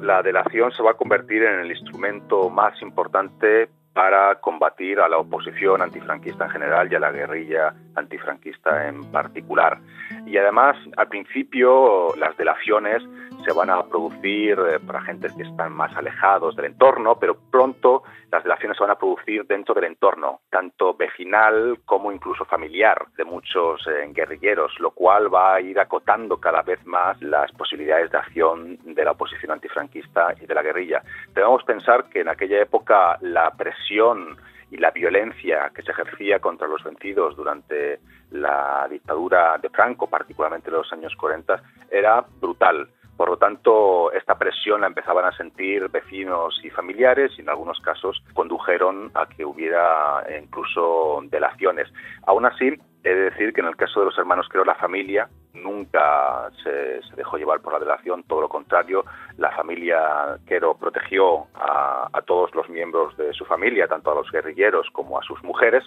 La 0.00 0.22
delación 0.22 0.72
se 0.72 0.82
va 0.82 0.92
a 0.92 0.96
convertir 0.96 1.42
en 1.42 1.60
el 1.60 1.72
instrumento 1.72 2.48
más 2.48 2.80
importante 2.80 3.68
para 3.92 4.36
combatir 4.36 5.00
a 5.00 5.08
la 5.08 5.18
oposición 5.18 5.82
antifranquista 5.82 6.44
en 6.44 6.50
general 6.50 6.90
y 6.90 6.94
a 6.94 7.00
la 7.00 7.10
guerrilla 7.10 7.74
antifranquista 7.96 8.88
en 8.88 9.04
particular. 9.10 9.78
Y 10.26 10.36
además, 10.36 10.76
al 10.96 11.08
principio, 11.08 12.14
las 12.16 12.36
delaciones 12.36 13.02
se 13.50 13.56
van 13.56 13.70
a 13.70 13.82
producir 13.82 14.56
eh, 14.60 14.78
para 14.78 15.00
agentes 15.00 15.32
que 15.32 15.42
están 15.42 15.72
más 15.72 15.96
alejados 15.96 16.54
del 16.54 16.66
entorno, 16.66 17.18
pero 17.18 17.36
pronto 17.50 18.04
las 18.30 18.44
delaciones 18.44 18.78
se 18.78 18.84
van 18.84 18.92
a 18.92 18.98
producir 18.98 19.44
dentro 19.44 19.74
del 19.74 19.86
entorno, 19.86 20.42
tanto 20.50 20.94
vecinal 20.94 21.80
como 21.84 22.12
incluso 22.12 22.44
familiar 22.44 23.06
de 23.16 23.24
muchos 23.24 23.84
eh, 23.88 24.08
guerrilleros, 24.12 24.78
lo 24.78 24.92
cual 24.92 25.34
va 25.34 25.54
a 25.54 25.60
ir 25.60 25.80
acotando 25.80 26.36
cada 26.36 26.62
vez 26.62 26.78
más 26.86 27.20
las 27.20 27.50
posibilidades 27.50 28.12
de 28.12 28.18
acción 28.18 28.78
de 28.84 29.04
la 29.04 29.10
oposición 29.10 29.50
antifranquista 29.50 30.32
y 30.40 30.46
de 30.46 30.54
la 30.54 30.62
guerrilla. 30.62 31.02
Debemos 31.34 31.64
pensar 31.64 32.04
que 32.04 32.20
en 32.20 32.28
aquella 32.28 32.62
época 32.62 33.18
la 33.20 33.50
presión 33.50 34.36
y 34.70 34.76
la 34.76 34.92
violencia 34.92 35.72
que 35.74 35.82
se 35.82 35.90
ejercía 35.90 36.38
contra 36.38 36.68
los 36.68 36.84
vencidos 36.84 37.34
durante 37.34 37.98
la 38.30 38.86
dictadura 38.88 39.58
de 39.58 39.70
Franco, 39.70 40.06
particularmente 40.06 40.68
en 40.68 40.76
los 40.76 40.92
años 40.92 41.16
40, 41.16 41.60
era 41.90 42.24
brutal. 42.40 42.88
Por 43.20 43.28
lo 43.28 43.36
tanto, 43.36 44.10
esta 44.12 44.38
presión 44.38 44.80
la 44.80 44.86
empezaban 44.86 45.26
a 45.26 45.36
sentir 45.36 45.90
vecinos 45.90 46.58
y 46.64 46.70
familiares 46.70 47.30
y 47.36 47.42
en 47.42 47.50
algunos 47.50 47.78
casos 47.80 48.24
condujeron 48.32 49.10
a 49.12 49.26
que 49.26 49.44
hubiera 49.44 50.24
incluso 50.42 51.20
delaciones. 51.24 51.92
Aún 52.26 52.46
así, 52.46 52.72
he 53.04 53.14
de 53.14 53.30
decir 53.30 53.52
que 53.52 53.60
en 53.60 53.66
el 53.66 53.76
caso 53.76 54.00
de 54.00 54.06
los 54.06 54.16
hermanos 54.16 54.48
Creo, 54.48 54.64
la 54.64 54.74
familia 54.76 55.28
nunca 55.52 56.50
se, 56.64 57.02
dejó 57.14 57.36
llevar 57.36 57.60
por 57.60 57.74
la 57.74 57.78
delación, 57.78 58.22
todo 58.22 58.40
lo 58.40 58.48
contrario, 58.48 59.04
la 59.36 59.50
familia 59.50 60.38
Quero 60.46 60.78
protegió 60.78 61.46
a 61.52 62.22
todos 62.24 62.54
los 62.54 62.70
miembros 62.70 63.14
de 63.18 63.34
su 63.34 63.44
familia, 63.44 63.86
tanto 63.86 64.12
a 64.12 64.14
los 64.14 64.32
guerrilleros 64.32 64.88
como 64.94 65.18
a 65.18 65.22
sus 65.24 65.44
mujeres, 65.44 65.84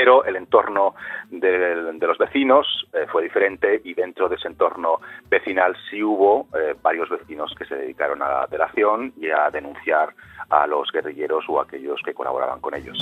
pero 0.00 0.24
el 0.24 0.36
entorno 0.36 0.94
de, 1.28 1.74
los 2.00 2.16
vecinos 2.16 2.66
eh, 2.94 3.04
fue 3.12 3.22
diferente 3.22 3.82
y 3.84 3.92
dentro 3.92 4.30
de 4.30 4.36
ese 4.36 4.48
entorno 4.48 4.98
vecinal 5.28 5.76
sí 5.90 6.02
hubo 6.02 6.48
eh, 6.58 6.74
varios 6.80 7.10
vecinos 7.10 7.54
que 7.54 7.66
se 7.66 7.74
dedicaron 7.74 8.22
a 8.22 8.28
la 8.30 8.46
delación 8.46 9.12
y 9.20 9.28
a 9.28 9.50
denunciar 9.50 10.14
a 10.48 10.66
los 10.66 10.90
guerrilleros 10.90 11.44
o 11.50 11.60
a 11.60 11.64
aquellos 11.64 12.00
que 12.02 12.14
colaboraban 12.14 12.60
con 12.60 12.74
ellos. 12.74 12.96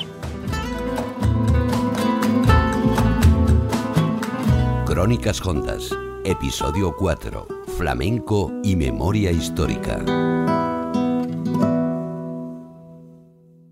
Crónicas 4.85 5.41
Hondas, 5.47 5.97
episodio 6.25 6.97
4, 6.99 7.47
Flamenco 7.79 8.51
y 8.65 8.75
Memoria 8.75 9.31
Histórica. 9.31 10.01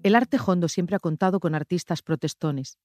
El 0.04 0.14
arte 0.14 0.38
hondo 0.47 0.68
siempre 0.68 0.95
ha 0.95 1.00
contado 1.00 1.40
con 1.40 1.56
artistas 1.56 2.00
protestones. 2.00 2.78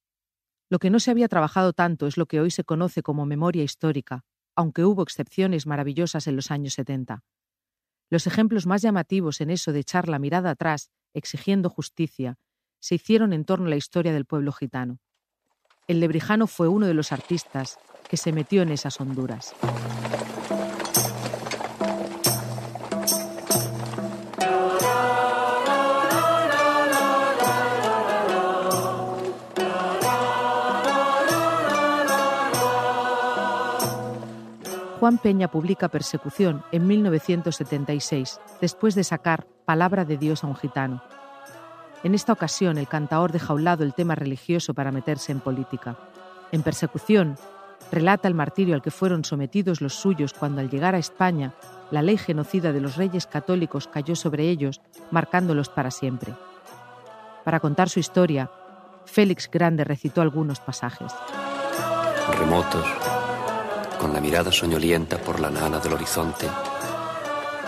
Lo 0.71 0.79
que 0.79 0.89
no 0.89 1.01
se 1.01 1.11
había 1.11 1.27
trabajado 1.27 1.73
tanto 1.73 2.07
es 2.07 2.15
lo 2.15 2.27
que 2.27 2.39
hoy 2.39 2.49
se 2.49 2.63
conoce 2.63 3.03
como 3.03 3.25
memoria 3.25 3.61
histórica, 3.61 4.23
aunque 4.55 4.85
hubo 4.85 5.03
excepciones 5.03 5.67
maravillosas 5.67 6.27
en 6.27 6.37
los 6.37 6.49
años 6.49 6.75
70. 6.75 7.25
Los 8.09 8.25
ejemplos 8.25 8.65
más 8.67 8.81
llamativos 8.81 9.41
en 9.41 9.49
eso 9.49 9.73
de 9.73 9.81
echar 9.81 10.07
la 10.07 10.17
mirada 10.17 10.51
atrás, 10.51 10.89
exigiendo 11.13 11.69
justicia, 11.69 12.37
se 12.79 12.95
hicieron 12.95 13.33
en 13.33 13.43
torno 13.43 13.65
a 13.65 13.69
la 13.71 13.75
historia 13.75 14.13
del 14.13 14.23
pueblo 14.23 14.53
gitano. 14.53 14.99
El 15.89 15.99
lebrijano 15.99 16.47
fue 16.47 16.69
uno 16.69 16.87
de 16.87 16.93
los 16.93 17.11
artistas 17.11 17.77
que 18.09 18.15
se 18.15 18.31
metió 18.31 18.61
en 18.61 18.69
esas 18.69 19.01
honduras. 19.01 19.53
Juan 35.01 35.17
Peña 35.17 35.47
publica 35.49 35.89
Persecución 35.89 36.63
en 36.71 36.85
1976, 36.85 38.39
después 38.61 38.93
de 38.93 39.03
sacar 39.03 39.47
Palabra 39.65 40.05
de 40.05 40.15
Dios 40.15 40.43
a 40.43 40.47
un 40.47 40.55
gitano. 40.55 41.01
En 42.03 42.13
esta 42.13 42.33
ocasión, 42.33 42.77
el 42.77 42.87
cantaor 42.87 43.31
deja 43.31 43.51
a 43.51 43.55
un 43.55 43.63
lado 43.63 43.83
el 43.83 43.95
tema 43.95 44.13
religioso 44.13 44.75
para 44.75 44.91
meterse 44.91 45.31
en 45.31 45.39
política. 45.39 45.97
En 46.51 46.61
Persecución, 46.61 47.35
relata 47.91 48.27
el 48.27 48.35
martirio 48.35 48.75
al 48.75 48.83
que 48.83 48.91
fueron 48.91 49.25
sometidos 49.25 49.81
los 49.81 49.95
suyos 49.95 50.33
cuando 50.33 50.61
al 50.61 50.69
llegar 50.69 50.93
a 50.93 50.99
España, 50.99 51.55
la 51.89 52.03
ley 52.03 52.19
genocida 52.19 52.71
de 52.71 52.81
los 52.81 52.95
reyes 52.95 53.25
católicos 53.25 53.87
cayó 53.87 54.15
sobre 54.15 54.49
ellos, 54.49 54.81
marcándolos 55.09 55.69
para 55.69 55.89
siempre. 55.89 56.35
Para 57.43 57.59
contar 57.59 57.89
su 57.89 57.99
historia, 57.99 58.51
Félix 59.05 59.49
Grande 59.49 59.83
recitó 59.83 60.21
algunos 60.21 60.59
pasajes. 60.59 61.11
Remotos, 62.37 62.85
con 64.01 64.13
la 64.13 64.19
mirada 64.19 64.51
soñolienta 64.51 65.19
por 65.19 65.39
la 65.39 65.51
nana 65.51 65.77
del 65.77 65.93
horizonte, 65.93 66.47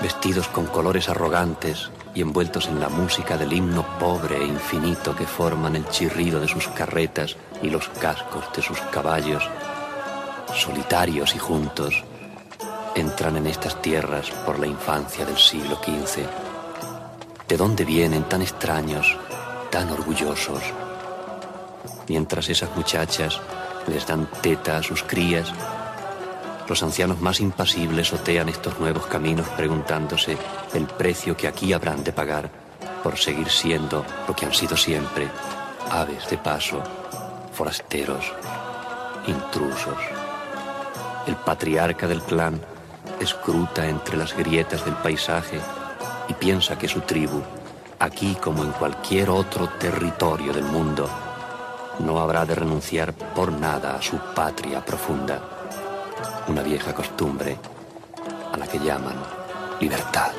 vestidos 0.01 0.47
con 0.47 0.65
colores 0.65 1.07
arrogantes 1.07 1.91
y 2.15 2.21
envueltos 2.21 2.67
en 2.67 2.79
la 2.79 2.89
música 2.89 3.37
del 3.37 3.53
himno 3.53 3.85
pobre 3.99 4.37
e 4.37 4.47
infinito 4.47 5.15
que 5.15 5.27
forman 5.27 5.75
el 5.75 5.87
chirrido 5.89 6.39
de 6.39 6.47
sus 6.47 6.67
carretas 6.69 7.37
y 7.61 7.69
los 7.69 7.87
cascos 7.87 8.45
de 8.55 8.63
sus 8.63 8.79
caballos, 8.91 9.47
solitarios 10.55 11.35
y 11.35 11.37
juntos, 11.37 12.03
entran 12.95 13.37
en 13.37 13.45
estas 13.45 13.79
tierras 13.79 14.31
por 14.43 14.57
la 14.57 14.65
infancia 14.65 15.25
del 15.25 15.37
siglo 15.37 15.75
XV. 15.75 16.25
¿De 17.47 17.57
dónde 17.57 17.85
vienen 17.85 18.23
tan 18.23 18.41
extraños, 18.41 19.15
tan 19.69 19.91
orgullosos? 19.91 20.63
Mientras 22.07 22.49
esas 22.49 22.75
muchachas 22.75 23.39
les 23.85 24.07
dan 24.07 24.27
teta 24.41 24.77
a 24.77 24.83
sus 24.83 25.03
crías, 25.03 25.53
los 26.67 26.81
ancianos 26.81 27.19
más 27.19 27.39
impasibles 27.39 28.13
otean 28.13 28.49
estos 28.49 28.79
nuevos 28.79 29.05
caminos 29.07 29.47
preguntándose 29.49 30.37
el 30.73 30.85
precio 30.85 31.35
que 31.35 31.47
aquí 31.47 31.73
habrán 31.73 32.03
de 32.03 32.13
pagar 32.13 32.49
por 33.03 33.17
seguir 33.17 33.49
siendo 33.49 34.05
lo 34.27 34.35
que 34.35 34.45
han 34.45 34.53
sido 34.53 34.77
siempre, 34.77 35.27
aves 35.91 36.29
de 36.29 36.37
paso, 36.37 36.81
forasteros, 37.51 38.31
intrusos. 39.27 39.97
El 41.27 41.35
patriarca 41.35 42.07
del 42.07 42.21
clan 42.21 42.61
escruta 43.19 43.87
entre 43.87 44.15
las 44.17 44.35
grietas 44.35 44.85
del 44.85 44.95
paisaje 44.95 45.59
y 46.29 46.33
piensa 46.33 46.77
que 46.77 46.87
su 46.87 47.01
tribu, 47.01 47.41
aquí 47.99 48.35
como 48.41 48.63
en 48.63 48.71
cualquier 48.71 49.29
otro 49.29 49.67
territorio 49.67 50.53
del 50.53 50.65
mundo, 50.65 51.09
no 51.99 52.19
habrá 52.19 52.45
de 52.45 52.55
renunciar 52.55 53.13
por 53.13 53.51
nada 53.51 53.95
a 53.95 54.01
su 54.01 54.17
patria 54.33 54.83
profunda 54.83 55.41
una 56.47 56.61
vieja 56.61 56.93
costumbre 56.93 57.57
a 58.51 58.57
la 58.57 58.67
que 58.67 58.79
llaman 58.79 59.15
libertad. 59.79 60.31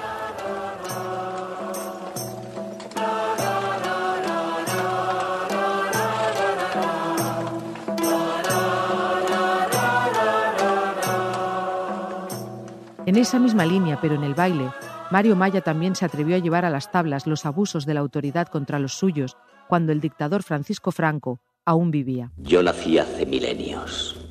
En 13.06 13.16
esa 13.16 13.38
misma 13.38 13.66
línea, 13.66 13.98
pero 14.00 14.14
en 14.14 14.24
el 14.24 14.34
baile, 14.34 14.70
Mario 15.10 15.36
Maya 15.36 15.60
también 15.60 15.94
se 15.94 16.04
atrevió 16.04 16.36
a 16.36 16.38
llevar 16.38 16.64
a 16.64 16.70
las 16.70 16.90
tablas 16.90 17.26
los 17.26 17.44
abusos 17.44 17.84
de 17.86 17.94
la 17.94 18.00
autoridad 18.00 18.48
contra 18.48 18.78
los 18.78 18.94
suyos 18.94 19.36
cuando 19.68 19.92
el 19.92 20.00
dictador 20.00 20.42
Francisco 20.42 20.90
Franco 20.90 21.40
aún 21.64 21.90
vivía. 21.90 22.32
Yo 22.36 22.62
nací 22.62 22.98
hace 22.98 23.26
milenios 23.26 24.23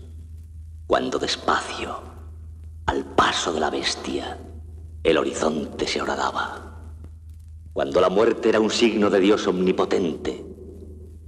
cuando 0.87 1.17
despacio, 1.17 1.95
al 2.85 3.05
paso 3.15 3.53
de 3.53 3.59
la 3.61 3.69
bestia, 3.69 4.37
el 5.01 5.17
horizonte 5.17 5.87
se 5.87 6.01
horadaba, 6.01 6.93
cuando 7.71 8.01
la 8.01 8.09
muerte 8.09 8.49
era 8.49 8.59
un 8.59 8.69
signo 8.69 9.09
de 9.09 9.19
Dios 9.21 9.47
omnipotente 9.47 10.45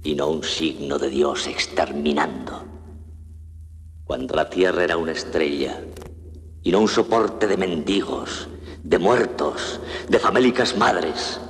y 0.02 0.14
no 0.14 0.28
un 0.28 0.44
signo 0.44 0.98
de 0.98 1.08
Dios 1.08 1.46
exterminando, 1.46 2.64
cuando 4.04 4.36
la 4.36 4.48
tierra 4.50 4.84
era 4.84 4.98
una 4.98 5.12
estrella 5.12 5.82
y 6.62 6.70
no 6.70 6.80
un 6.80 6.88
soporte 6.88 7.46
de 7.46 7.56
mendigos, 7.56 8.48
de 8.82 8.98
muertos, 8.98 9.80
de 10.08 10.18
famélicas 10.18 10.76
madres, 10.76 11.40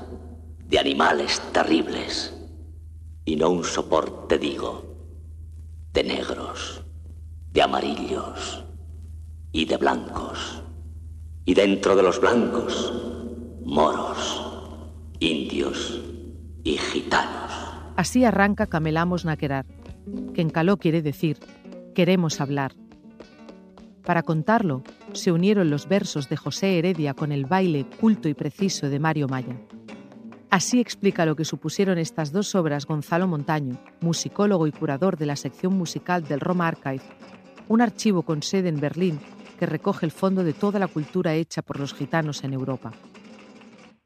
de 0.64 0.78
animales 0.78 1.40
terribles, 1.52 2.32
y 3.24 3.34
no 3.34 3.50
un 3.50 3.64
soporte, 3.64 4.38
digo, 4.38 4.84
de 5.92 6.04
negros 6.04 6.85
de 7.56 7.62
amarillos 7.62 8.66
y 9.50 9.64
de 9.64 9.78
blancos. 9.78 10.62
Y 11.46 11.54
dentro 11.54 11.96
de 11.96 12.02
los 12.02 12.20
blancos, 12.20 12.92
moros, 13.64 14.92
indios 15.20 15.98
y 16.64 16.76
gitanos. 16.76 17.50
Así 17.96 18.26
arranca 18.26 18.66
Camelamos 18.66 19.24
Naquerar, 19.24 19.64
que 20.34 20.42
en 20.42 20.50
caló 20.50 20.76
quiere 20.76 21.00
decir 21.00 21.38
queremos 21.94 22.42
hablar. 22.42 22.72
Para 24.04 24.22
contarlo, 24.22 24.82
se 25.14 25.32
unieron 25.32 25.70
los 25.70 25.88
versos 25.88 26.28
de 26.28 26.36
José 26.36 26.78
Heredia 26.78 27.14
con 27.14 27.32
el 27.32 27.46
baile 27.46 27.86
culto 27.98 28.28
y 28.28 28.34
preciso 28.34 28.90
de 28.90 28.98
Mario 28.98 29.28
Maya. 29.28 29.56
Así 30.50 30.78
explica 30.78 31.24
lo 31.24 31.36
que 31.36 31.46
supusieron 31.46 31.96
estas 31.96 32.32
dos 32.32 32.54
obras 32.54 32.84
Gonzalo 32.84 33.26
Montaño, 33.26 33.78
musicólogo 34.02 34.66
y 34.66 34.72
curador 34.72 35.16
de 35.16 35.24
la 35.24 35.36
sección 35.36 35.72
musical 35.72 36.22
del 36.22 36.40
Roma 36.40 36.68
Archive 36.68 37.02
un 37.68 37.80
archivo 37.80 38.22
con 38.22 38.42
sede 38.42 38.68
en 38.68 38.80
Berlín 38.80 39.18
que 39.58 39.66
recoge 39.66 40.06
el 40.06 40.12
fondo 40.12 40.44
de 40.44 40.52
toda 40.52 40.78
la 40.78 40.88
cultura 40.88 41.34
hecha 41.34 41.62
por 41.62 41.80
los 41.80 41.94
gitanos 41.94 42.44
en 42.44 42.52
Europa. 42.52 42.92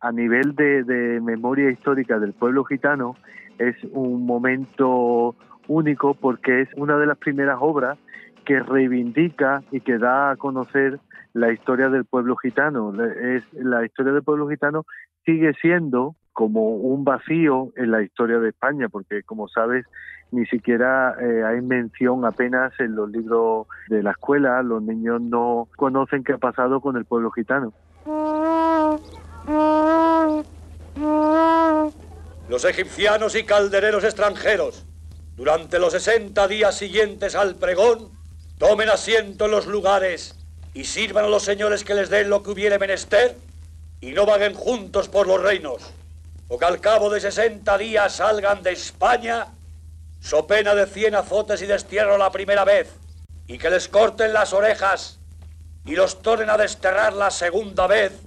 A 0.00 0.12
nivel 0.12 0.54
de, 0.54 1.20
memoria 1.22 1.70
histórica 1.70 2.18
del 2.18 2.32
pueblo 2.32 2.64
gitano, 2.64 3.16
es 3.58 3.76
un 3.92 4.24
momento 4.24 5.34
único 5.68 6.14
porque 6.14 6.62
es 6.62 6.68
una 6.76 6.96
de 6.96 7.06
las 7.06 7.18
primeras 7.18 7.58
obras 7.60 7.98
que 8.44 8.60
reivindica 8.60 9.62
y 9.70 9.80
que 9.80 9.98
da 9.98 10.30
a 10.30 10.36
conocer 10.36 10.98
la 11.34 11.52
historia 11.52 11.90
del 11.90 12.06
pueblo 12.06 12.36
gitano. 12.36 12.92
La 12.92 13.84
historia 13.84 14.12
del 14.12 14.22
pueblo 14.22 14.48
gitano 14.48 14.86
sigue 15.26 15.52
siendo 15.60 16.16
como 16.32 16.76
un 16.76 17.04
vacío 17.04 17.72
en 17.76 17.90
la 17.90 18.02
historia 18.02 18.38
de 18.38 18.50
España, 18.50 18.88
porque 18.88 19.22
como 19.22 19.48
sabes, 19.48 19.86
ni 20.32 20.46
siquiera 20.46 21.16
eh, 21.20 21.42
hay 21.44 21.60
mención 21.60 22.24
apenas 22.24 22.72
en 22.78 22.94
los 22.94 23.10
libros 23.10 23.66
de 23.88 24.02
la 24.02 24.12
escuela, 24.12 24.62
los 24.62 24.82
niños 24.82 25.20
no 25.20 25.68
conocen 25.76 26.22
qué 26.22 26.34
ha 26.34 26.38
pasado 26.38 26.80
con 26.80 26.96
el 26.96 27.04
pueblo 27.04 27.30
gitano. 27.30 27.72
Los 32.48 32.64
egipcianos 32.64 33.36
y 33.36 33.44
caldereros 33.44 34.04
extranjeros, 34.04 34.86
durante 35.36 35.78
los 35.78 35.92
60 35.92 36.48
días 36.48 36.76
siguientes 36.76 37.34
al 37.34 37.56
pregón, 37.56 38.10
tomen 38.58 38.88
asiento 38.88 39.46
en 39.46 39.50
los 39.52 39.66
lugares 39.66 40.36
y 40.74 40.84
sirvan 40.84 41.24
a 41.24 41.28
los 41.28 41.42
señores 41.42 41.84
que 41.84 41.94
les 41.94 42.10
den 42.10 42.30
lo 42.30 42.42
que 42.42 42.50
hubiere 42.50 42.78
menester 42.78 43.36
y 44.00 44.12
no 44.12 44.26
vaguen 44.26 44.54
juntos 44.54 45.08
por 45.08 45.26
los 45.26 45.42
reinos, 45.42 45.92
o 46.50 46.58
que 46.58 46.64
al 46.64 46.80
cabo 46.80 47.08
de 47.08 47.20
60 47.20 47.78
días 47.78 48.16
salgan 48.16 48.62
de 48.62 48.72
España 48.72 49.46
so 50.18 50.46
pena 50.46 50.74
de 50.74 50.86
cien 50.86 51.14
azotes 51.14 51.62
y 51.62 51.66
destierro 51.66 52.18
la 52.18 52.30
primera 52.30 52.64
vez, 52.64 52.94
y 53.46 53.56
que 53.56 53.70
les 53.70 53.88
corten 53.88 54.32
las 54.32 54.52
orejas 54.52 55.18
y 55.86 55.96
los 55.96 56.20
tornen 56.20 56.50
a 56.50 56.58
desterrar 56.58 57.14
la 57.14 57.30
segunda 57.30 57.86
vez, 57.86 58.20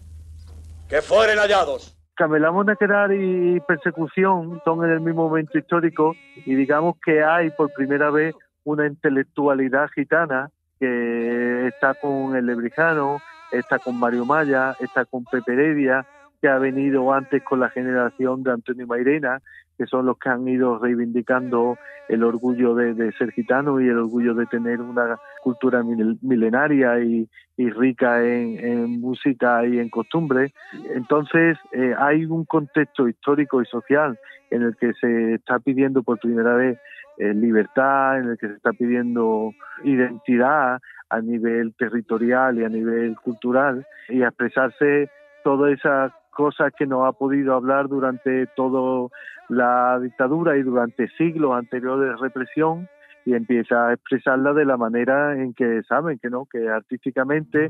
que 0.89 1.01
fueren 1.01 1.37
hallados. 1.37 1.95
Camelamos 2.15 2.65
Naquerar 2.65 3.11
y 3.11 3.59
persecución 3.59 4.61
son 4.63 4.85
en 4.85 4.91
el 4.91 5.01
mismo 5.01 5.27
momento 5.27 5.57
histórico 5.57 6.15
y 6.45 6.55
digamos 6.55 6.95
que 7.03 7.23
hay 7.23 7.49
por 7.51 7.73
primera 7.73 8.09
vez 8.09 8.35
una 8.63 8.87
intelectualidad 8.87 9.89
gitana 9.89 10.49
que 10.79 11.67
está 11.67 11.93
con 11.95 12.35
el 12.35 12.45
Lebrijano, 12.45 13.21
está 13.51 13.79
con 13.79 13.99
Mario 13.99 14.25
Maya, 14.25 14.75
está 14.79 15.05
con 15.05 15.25
Pepe 15.25 15.53
Heredia, 15.53 16.05
que 16.43 16.49
ha 16.49 16.57
venido 16.57 17.13
antes 17.13 17.41
con 17.41 17.61
la 17.61 17.69
generación 17.69 18.43
de 18.43 18.51
Antonio 18.51 18.85
Mairena, 18.85 19.41
que 19.77 19.85
son 19.85 20.05
los 20.05 20.17
que 20.17 20.27
han 20.27 20.45
ido 20.45 20.77
reivindicando 20.77 21.77
el 22.09 22.21
orgullo 22.21 22.75
de, 22.75 23.13
ser 23.13 23.31
gitano 23.31 23.79
y 23.79 23.87
el 23.87 23.97
orgullo 23.97 24.33
de 24.33 24.45
tener 24.47 24.81
una 24.81 25.17
cultura 25.41 25.81
milenaria 25.83 26.99
y, 26.99 27.29
rica 27.57 28.21
en, 28.25 28.99
música 28.99 29.65
y 29.65 29.79
en 29.79 29.87
costumbres. 29.87 30.51
Entonces, 30.93 31.57
eh, 31.71 31.95
hay 31.97 32.25
un 32.25 32.43
contexto 32.43 33.07
histórico 33.07 33.61
y 33.61 33.65
social 33.65 34.19
en 34.51 34.63
el 34.63 34.75
que 34.75 34.91
se 34.99 35.35
está 35.35 35.59
pidiendo 35.59 36.03
por 36.03 36.19
primera 36.19 36.55
vez 36.55 36.77
eh, 37.19 37.33
libertad, 37.33 38.19
en 38.19 38.31
el 38.31 38.37
que 38.37 38.49
se 38.49 38.55
está 38.55 38.73
pidiendo 38.73 39.53
identidad 39.85 40.81
a 41.09 41.21
nivel 41.21 41.73
territorial 41.75 42.59
y 42.59 42.65
a 42.65 42.69
nivel 42.69 43.15
cultural 43.23 43.87
y 44.09 44.23
expresarse 44.23 45.09
toda 45.45 45.71
esa 45.71 46.13
cosas 46.33 46.73
que 46.77 46.85
no 46.85 47.05
ha 47.05 47.13
podido 47.13 47.55
hablar 47.55 47.87
durante 47.87 48.47
toda 48.55 49.09
la 49.49 49.99
dictadura 49.99 50.57
y 50.57 50.63
durante 50.63 51.07
siglos 51.17 51.53
anteriores 51.53 52.09
de 52.09 52.17
represión 52.17 52.89
y 53.25 53.33
empieza 53.33 53.87
a 53.87 53.93
expresarla 53.93 54.53
de 54.53 54.65
la 54.65 54.77
manera 54.77 55.41
en 55.41 55.53
que 55.53 55.81
saben 55.83 56.19
que 56.19 56.29
no, 56.29 56.45
que 56.45 56.69
artísticamente 56.69 57.67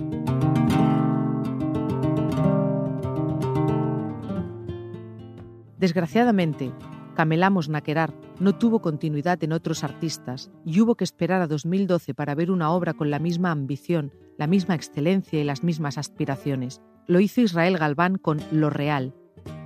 Desgraciadamente, 5.77 6.72
Camelamos 7.13 7.67
Naquerar 7.67 8.12
no 8.39 8.55
tuvo 8.58 8.79
continuidad 8.79 9.43
en 9.43 9.51
otros 9.51 9.84
artistas 9.84 10.50
y 10.65 10.79
hubo 10.79 10.96
que 10.96 11.03
esperar 11.03 11.41
a 11.41 11.48
2012 11.48 12.13
para 12.13 12.36
ver 12.36 12.51
una 12.51 12.72
obra 12.72 12.93
con 12.93 13.12
la 13.12 13.20
misma 13.20 13.51
ambición, 13.51 14.13
la 14.38 14.48
misma 14.48 14.75
excelencia 14.75 15.41
y 15.41 15.43
las 15.43 15.62
mismas 15.62 15.98
aspiraciones 15.98 16.82
lo 17.07 17.19
hizo 17.19 17.41
Israel 17.41 17.77
Galván 17.77 18.17
con 18.17 18.41
Lo 18.51 18.69
Real, 18.69 19.13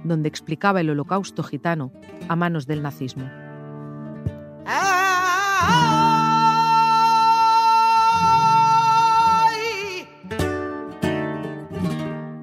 donde 0.04 0.30
explicaba 0.30 0.82
el 0.82 0.90
holocausto 0.90 1.44
gitano 1.44 1.92
a 2.28 2.36
manos 2.36 2.68
del 2.68 2.82
nazismo. 2.82 3.30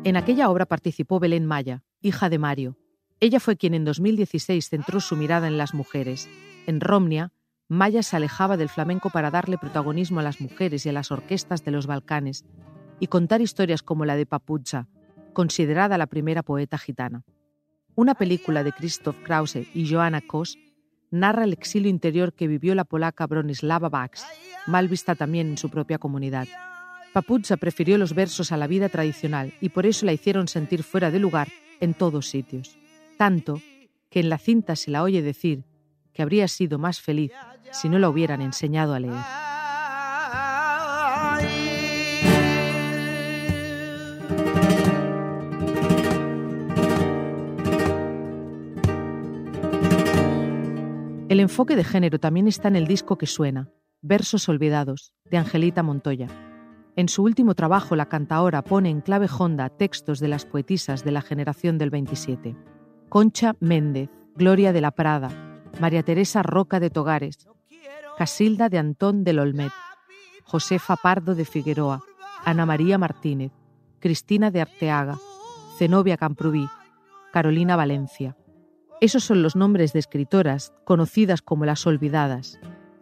En 0.04 0.18
aquella 0.18 0.50
obra 0.50 0.66
participó 0.66 1.18
Belén 1.18 1.46
Maya, 1.46 1.82
hija 2.02 2.28
de 2.28 2.38
Mario. 2.38 2.76
Ella 3.20 3.40
fue 3.40 3.56
quien 3.56 3.72
en 3.72 3.86
2016 3.86 4.68
centró 4.68 5.00
su 5.00 5.16
mirada 5.16 5.46
en 5.48 5.56
las 5.56 5.72
mujeres. 5.72 6.28
En 6.66 6.80
Romnia, 6.80 7.32
Maya 7.68 8.02
se 8.02 8.16
alejaba 8.16 8.58
del 8.58 8.68
flamenco 8.68 9.08
para 9.08 9.30
darle 9.30 9.56
protagonismo 9.56 10.20
a 10.20 10.22
las 10.22 10.42
mujeres 10.42 10.84
y 10.84 10.90
a 10.90 10.92
las 10.92 11.10
orquestas 11.10 11.64
de 11.64 11.70
los 11.70 11.86
Balcanes, 11.86 12.44
y 13.00 13.08
contar 13.08 13.40
historias 13.40 13.82
como 13.82 14.04
la 14.04 14.16
de 14.16 14.26
Papucha, 14.26 14.88
considerada 15.32 15.98
la 15.98 16.06
primera 16.06 16.42
poeta 16.42 16.78
gitana. 16.78 17.24
Una 17.94 18.14
película 18.14 18.64
de 18.64 18.72
Christoph 18.72 19.22
Krause 19.22 19.68
y 19.74 19.88
Joanna 19.90 20.20
Kos 20.20 20.58
narra 21.10 21.44
el 21.44 21.52
exilio 21.52 21.90
interior 21.90 22.32
que 22.32 22.48
vivió 22.48 22.74
la 22.74 22.84
polaca 22.84 23.26
Bronislava 23.26 23.88
Bax, 23.88 24.24
mal 24.66 24.88
vista 24.88 25.14
también 25.14 25.48
en 25.48 25.58
su 25.58 25.70
propia 25.70 25.98
comunidad. 25.98 26.48
Papucha 27.12 27.56
prefirió 27.56 27.96
los 27.98 28.14
versos 28.14 28.50
a 28.50 28.56
la 28.56 28.66
vida 28.66 28.88
tradicional 28.88 29.54
y 29.60 29.68
por 29.68 29.86
eso 29.86 30.04
la 30.06 30.12
hicieron 30.12 30.48
sentir 30.48 30.82
fuera 30.82 31.12
de 31.12 31.20
lugar 31.20 31.48
en 31.80 31.94
todos 31.94 32.28
sitios. 32.28 32.76
Tanto 33.16 33.60
que 34.10 34.20
en 34.20 34.28
la 34.28 34.38
cinta 34.38 34.74
se 34.74 34.90
la 34.90 35.02
oye 35.04 35.22
decir 35.22 35.64
que 36.12 36.22
habría 36.22 36.48
sido 36.48 36.78
más 36.78 37.00
feliz 37.00 37.32
si 37.70 37.88
no 37.88 37.98
la 37.98 38.08
hubieran 38.08 38.40
enseñado 38.40 38.94
a 38.94 39.00
leer. 39.00 39.43
El 51.34 51.40
enfoque 51.40 51.74
de 51.74 51.82
género 51.82 52.20
también 52.20 52.46
está 52.46 52.68
en 52.68 52.76
el 52.76 52.86
disco 52.86 53.18
que 53.18 53.26
suena, 53.26 53.68
Versos 54.02 54.48
Olvidados, 54.48 55.14
de 55.28 55.36
Angelita 55.36 55.82
Montoya. 55.82 56.28
En 56.94 57.08
su 57.08 57.24
último 57.24 57.56
trabajo, 57.56 57.96
la 57.96 58.08
cantaora 58.08 58.62
pone 58.62 58.88
en 58.88 59.00
clave 59.00 59.26
honda 59.36 59.68
textos 59.68 60.20
de 60.20 60.28
las 60.28 60.46
poetisas 60.46 61.02
de 61.02 61.10
la 61.10 61.22
generación 61.22 61.76
del 61.76 61.90
27. 61.90 62.56
Concha 63.08 63.56
Méndez, 63.58 64.10
Gloria 64.36 64.72
de 64.72 64.80
la 64.80 64.92
Prada, 64.92 65.28
María 65.80 66.04
Teresa 66.04 66.44
Roca 66.44 66.78
de 66.78 66.90
Togares, 66.90 67.48
Casilda 68.16 68.68
de 68.68 68.78
Antón 68.78 69.24
del 69.24 69.40
Olmet, 69.40 69.72
Josefa 70.44 70.94
Pardo 70.94 71.34
de 71.34 71.46
Figueroa, 71.46 72.00
Ana 72.44 72.64
María 72.64 72.96
Martínez, 72.96 73.50
Cristina 73.98 74.52
de 74.52 74.60
Arteaga, 74.60 75.18
Zenobia 75.78 76.16
Camprubí, 76.16 76.68
Carolina 77.32 77.74
Valencia. 77.74 78.36
Esos 79.00 79.24
son 79.24 79.42
los 79.42 79.56
nombres 79.56 79.92
de 79.92 79.98
escritoras 79.98 80.72
conocidas 80.84 81.42
como 81.42 81.64
las 81.64 81.86
olvidadas, 81.86 82.58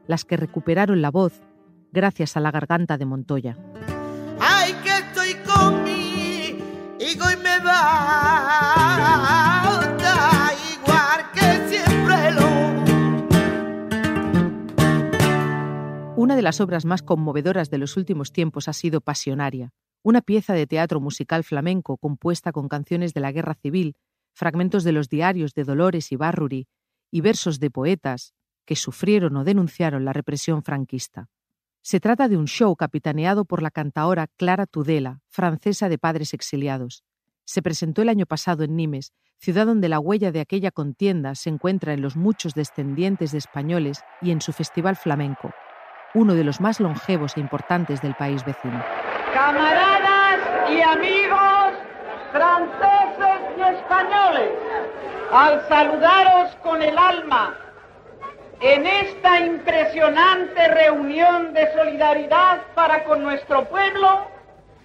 las 0.06 0.24
que 0.24 0.36
recuperaron 0.36 1.02
la 1.02 1.10
voz 1.10 1.42
gracias 1.92 2.36
a 2.36 2.40
la 2.40 2.50
garganta 2.50 2.96
de 2.98 3.06
Montoya. 3.06 3.56
Ay, 4.40 4.72
que 4.82 4.90
estoy 4.90 5.34
con 5.44 5.84
mi 5.84 6.58
y 6.98 7.16
me 7.42 7.58
va 7.64 8.92
igual 10.74 11.30
que 11.34 11.68
siempre 11.68 12.32
lo. 12.32 12.48
Una 16.16 16.36
de 16.36 16.42
las 16.42 16.60
obras 16.60 16.84
más 16.84 17.02
conmovedoras 17.02 17.70
de 17.70 17.78
los 17.78 17.96
últimos 17.96 18.32
tiempos 18.32 18.68
ha 18.68 18.72
sido 18.72 19.00
Pasionaria, 19.00 19.70
una 20.02 20.20
pieza 20.22 20.54
de 20.54 20.66
teatro 20.66 21.00
musical 21.00 21.44
flamenco 21.44 21.96
compuesta 21.98 22.50
con 22.50 22.68
canciones 22.68 23.14
de 23.14 23.20
la 23.20 23.30
Guerra 23.30 23.54
Civil 23.54 23.94
fragmentos 24.32 24.84
de 24.84 24.92
los 24.92 25.08
diarios 25.08 25.54
de 25.54 25.64
Dolores 25.64 26.12
y 26.12 26.16
Barruri 26.16 26.68
y 27.10 27.20
versos 27.20 27.60
de 27.60 27.70
poetas 27.70 28.34
que 28.64 28.76
sufrieron 28.76 29.36
o 29.36 29.44
denunciaron 29.44 30.04
la 30.04 30.12
represión 30.12 30.62
franquista. 30.62 31.28
Se 31.82 31.98
trata 31.98 32.28
de 32.28 32.36
un 32.36 32.46
show 32.46 32.76
capitaneado 32.76 33.44
por 33.44 33.60
la 33.60 33.70
cantaora 33.70 34.28
Clara 34.36 34.66
Tudela, 34.66 35.20
francesa 35.28 35.88
de 35.88 35.98
padres 35.98 36.32
exiliados. 36.32 37.02
Se 37.44 37.60
presentó 37.60 38.02
el 38.02 38.08
año 38.08 38.24
pasado 38.24 38.62
en 38.62 38.76
Nimes, 38.76 39.12
ciudad 39.38 39.66
donde 39.66 39.88
la 39.88 39.98
huella 39.98 40.30
de 40.30 40.40
aquella 40.40 40.70
contienda 40.70 41.34
se 41.34 41.50
encuentra 41.50 41.92
en 41.92 42.00
los 42.00 42.16
muchos 42.16 42.54
descendientes 42.54 43.32
de 43.32 43.38
españoles 43.38 44.04
y 44.20 44.30
en 44.30 44.40
su 44.40 44.52
festival 44.52 44.94
flamenco, 44.94 45.50
uno 46.14 46.34
de 46.34 46.44
los 46.44 46.60
más 46.60 46.78
longevos 46.78 47.36
e 47.36 47.40
importantes 47.40 48.00
del 48.00 48.14
país 48.14 48.44
vecino. 48.44 48.80
Camaradas 49.34 50.70
y 50.70 50.80
amigos 50.82 51.72
franceses 52.30 53.11
españoles, 53.72 54.50
al 55.32 55.66
saludaros 55.68 56.54
con 56.62 56.82
el 56.82 56.96
alma 56.96 57.56
en 58.60 58.86
esta 58.86 59.40
impresionante 59.40 60.68
reunión 60.68 61.52
de 61.52 61.72
solidaridad 61.72 62.60
para 62.74 63.02
con 63.04 63.22
nuestro 63.22 63.64
pueblo 63.64 64.28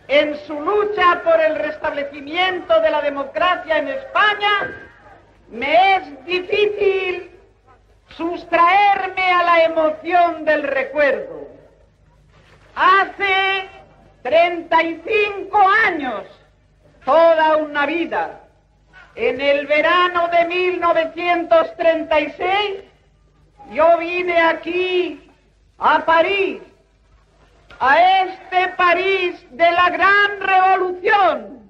en 0.08 0.36
su 0.48 0.60
lucha 0.60 1.22
por 1.24 1.40
el 1.40 1.56
restablecimiento 1.56 2.82
de 2.82 2.90
la 2.90 3.02
democracia 3.02 3.78
en 3.78 3.90
España, 3.90 4.90
me 5.50 5.98
es 5.98 6.26
difícil 6.26 7.32
sustraerme 8.10 9.32
a 9.32 9.44
la 9.44 9.64
emoción 9.66 10.46
del 10.46 10.64
recuerdo. 10.64 11.48
Hace 12.76 13.70
35 14.24 15.58
años 15.86 16.24
toda 17.06 17.58
una 17.58 17.86
vida. 17.86 18.47
En 19.20 19.42
el 19.42 19.66
verano 19.66 20.28
de 20.28 20.46
1936 20.46 22.84
yo 23.72 23.98
vine 23.98 24.40
aquí 24.40 25.28
a 25.80 26.06
París, 26.06 26.62
a 27.80 28.22
este 28.22 28.68
París 28.78 29.44
de 29.50 29.72
la 29.72 29.90
gran 29.90 30.40
revolución, 30.40 31.68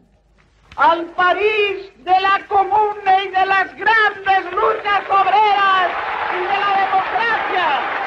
al 0.75 1.05
París 1.05 1.89
de 1.99 2.19
la 2.19 2.41
comuna 2.49 3.23
y 3.23 3.29
de 3.29 3.45
las 3.45 3.73
grandes 3.77 4.51
luchas 4.51 5.09
obreras 5.09 5.91
y 6.33 6.39
de 6.39 6.47
la 6.47 6.75
democracia. 6.83 8.06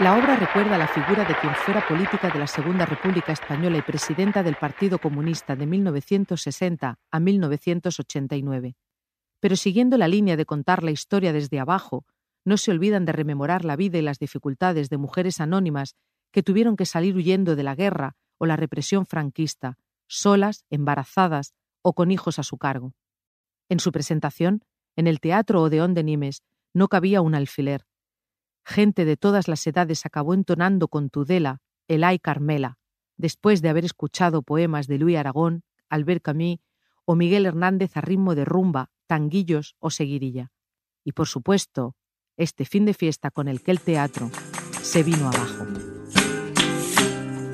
La 0.00 0.16
obra 0.16 0.34
recuerda 0.34 0.78
la 0.78 0.88
figura 0.88 1.26
de 1.26 1.34
quien 1.34 1.54
fuera 1.54 1.86
política 1.86 2.30
de 2.30 2.38
la 2.38 2.46
Segunda 2.46 2.86
República 2.86 3.32
Española 3.32 3.76
y 3.76 3.82
presidenta 3.82 4.42
del 4.42 4.56
Partido 4.56 4.98
Comunista 4.98 5.54
de 5.56 5.66
1960 5.66 6.98
a 7.10 7.20
1989. 7.20 8.76
Pero 9.40 9.56
siguiendo 9.56 9.98
la 9.98 10.08
línea 10.08 10.38
de 10.38 10.46
contar 10.46 10.82
la 10.82 10.90
historia 10.90 11.34
desde 11.34 11.60
abajo, 11.60 12.06
no 12.46 12.56
se 12.56 12.70
olvidan 12.70 13.04
de 13.04 13.12
rememorar 13.12 13.66
la 13.66 13.76
vida 13.76 13.98
y 13.98 14.02
las 14.02 14.18
dificultades 14.18 14.88
de 14.88 14.96
mujeres 14.96 15.38
anónimas 15.38 15.96
que 16.32 16.42
tuvieron 16.42 16.76
que 16.76 16.86
salir 16.86 17.14
huyendo 17.14 17.54
de 17.54 17.62
la 17.62 17.74
guerra 17.74 18.16
o 18.38 18.46
la 18.46 18.56
represión 18.56 19.04
franquista, 19.04 19.76
solas, 20.06 20.64
embarazadas 20.70 21.52
o 21.82 21.92
con 21.92 22.10
hijos 22.10 22.38
a 22.38 22.42
su 22.42 22.56
cargo. 22.56 22.94
En 23.68 23.80
su 23.80 23.92
presentación, 23.92 24.64
en 24.96 25.06
el 25.06 25.20
Teatro 25.20 25.60
Odeón 25.60 25.92
de 25.92 26.04
Nimes, 26.04 26.42
no 26.72 26.88
cabía 26.88 27.20
un 27.20 27.34
alfiler. 27.34 27.84
Gente 28.64 29.04
de 29.04 29.16
todas 29.16 29.48
las 29.48 29.66
edades 29.66 30.06
acabó 30.06 30.34
entonando 30.34 30.88
con 30.88 31.10
Tudela, 31.10 31.60
Elay 31.88 32.18
Carmela, 32.18 32.78
después 33.16 33.62
de 33.62 33.68
haber 33.68 33.84
escuchado 33.84 34.42
poemas 34.42 34.86
de 34.86 34.98
Luis 34.98 35.16
Aragón, 35.16 35.62
Albert 35.88 36.22
Camus 36.22 36.58
o 37.04 37.16
Miguel 37.16 37.46
Hernández 37.46 37.96
a 37.96 38.00
ritmo 38.00 38.34
de 38.34 38.44
rumba, 38.44 38.90
tanguillos 39.06 39.74
o 39.80 39.90
seguirilla. 39.90 40.52
Y 41.04 41.12
por 41.12 41.26
supuesto, 41.26 41.96
este 42.36 42.64
fin 42.64 42.84
de 42.84 42.94
fiesta 42.94 43.30
con 43.30 43.48
el 43.48 43.62
que 43.62 43.72
el 43.72 43.80
teatro 43.80 44.30
se 44.82 45.02
vino 45.02 45.28
abajo. 45.28 45.66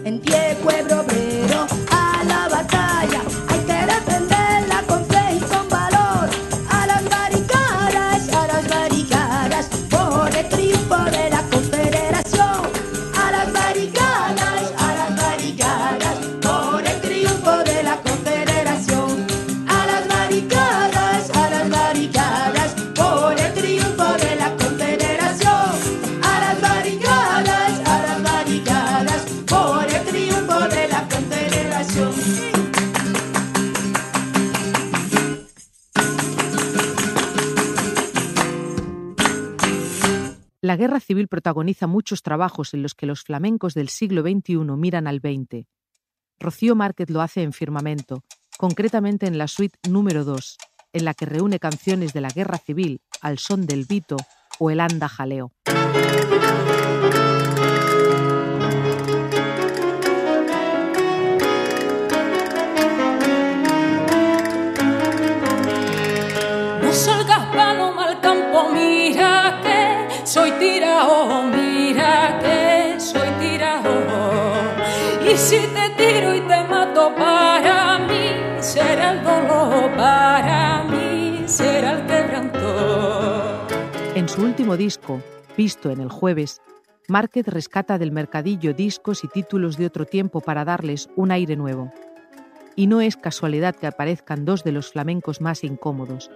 En 0.04 0.20
pie, 0.20 0.56
pueblo 0.62 1.04
La 40.76 40.80
guerra 40.88 41.00
civil 41.00 41.26
protagoniza 41.26 41.86
muchos 41.86 42.22
trabajos 42.22 42.74
en 42.74 42.82
los 42.82 42.94
que 42.94 43.06
los 43.06 43.22
flamencos 43.22 43.72
del 43.72 43.88
siglo 43.88 44.20
XXI 44.20 44.58
miran 44.76 45.06
al 45.06 45.20
XX. 45.20 45.64
Rocío 46.38 46.74
Márquez 46.74 47.08
lo 47.08 47.22
hace 47.22 47.40
en 47.40 47.54
Firmamento, 47.54 48.24
concretamente 48.58 49.26
en 49.26 49.38
la 49.38 49.48
suite 49.48 49.78
número 49.88 50.26
2, 50.26 50.58
en 50.92 51.06
la 51.06 51.14
que 51.14 51.24
reúne 51.24 51.58
canciones 51.58 52.12
de 52.12 52.20
la 52.20 52.28
guerra 52.28 52.58
civil 52.58 53.00
al 53.22 53.38
son 53.38 53.64
del 53.64 53.86
vito 53.86 54.18
o 54.58 54.70
el 54.70 54.80
anda 54.80 55.08
jaleo. 55.08 55.50
Soy 70.26 70.50
tirao, 70.58 71.44
mira 71.44 72.38
que 72.40 73.00
soy 73.00 73.28
tirao. 73.38 73.84
Y 75.24 75.36
si 75.36 75.58
te 75.58 75.90
tiro 75.96 76.34
y 76.34 76.40
te 76.40 76.64
mato, 76.64 77.14
para 77.14 77.98
mí 78.00 78.60
será 78.60 79.12
el 79.12 79.22
dolor, 79.22 79.96
para 79.96 80.84
mí 80.84 81.44
será 81.46 81.92
el 81.92 82.06
quebranto. 82.06 83.66
En 84.14 84.28
su 84.28 84.42
último 84.42 84.76
disco, 84.76 85.20
visto 85.56 85.90
en 85.90 86.00
el 86.00 86.10
jueves, 86.10 86.60
Márquez 87.08 87.46
rescata 87.46 87.98
del 87.98 88.10
mercadillo 88.10 88.74
discos 88.74 89.22
y 89.22 89.28
títulos 89.28 89.76
de 89.76 89.86
otro 89.86 90.06
tiempo 90.06 90.40
para 90.40 90.64
darles 90.64 91.08
un 91.14 91.30
aire 91.30 91.54
nuevo. 91.54 91.92
Y 92.74 92.88
no 92.88 93.00
es 93.00 93.16
casualidad 93.16 93.76
que 93.76 93.86
aparezcan 93.86 94.44
dos 94.44 94.64
de 94.64 94.72
los 94.72 94.90
flamencos 94.90 95.40
más 95.40 95.62
incómodos, 95.62 96.32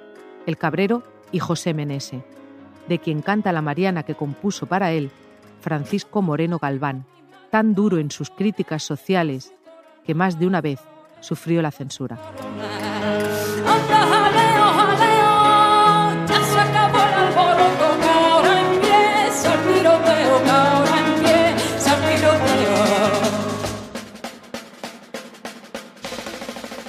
El 0.46 0.56
Cabrero 0.56 1.02
y 1.32 1.40
José 1.40 1.74
Menese, 1.74 2.22
de 2.88 2.98
quien 2.98 3.22
canta 3.22 3.52
la 3.52 3.62
Mariana 3.62 4.02
que 4.02 4.14
compuso 4.14 4.66
para 4.66 4.92
él 4.92 5.10
Francisco 5.60 6.22
Moreno 6.22 6.58
Galván, 6.58 7.04
tan 7.50 7.74
duro 7.74 7.98
en 7.98 8.10
sus 8.10 8.30
críticas 8.30 8.82
sociales 8.82 9.52
que 10.04 10.14
más 10.14 10.38
de 10.38 10.46
una 10.46 10.60
vez 10.60 10.80
sufrió 11.20 11.62
la 11.62 11.70
censura. 11.70 12.18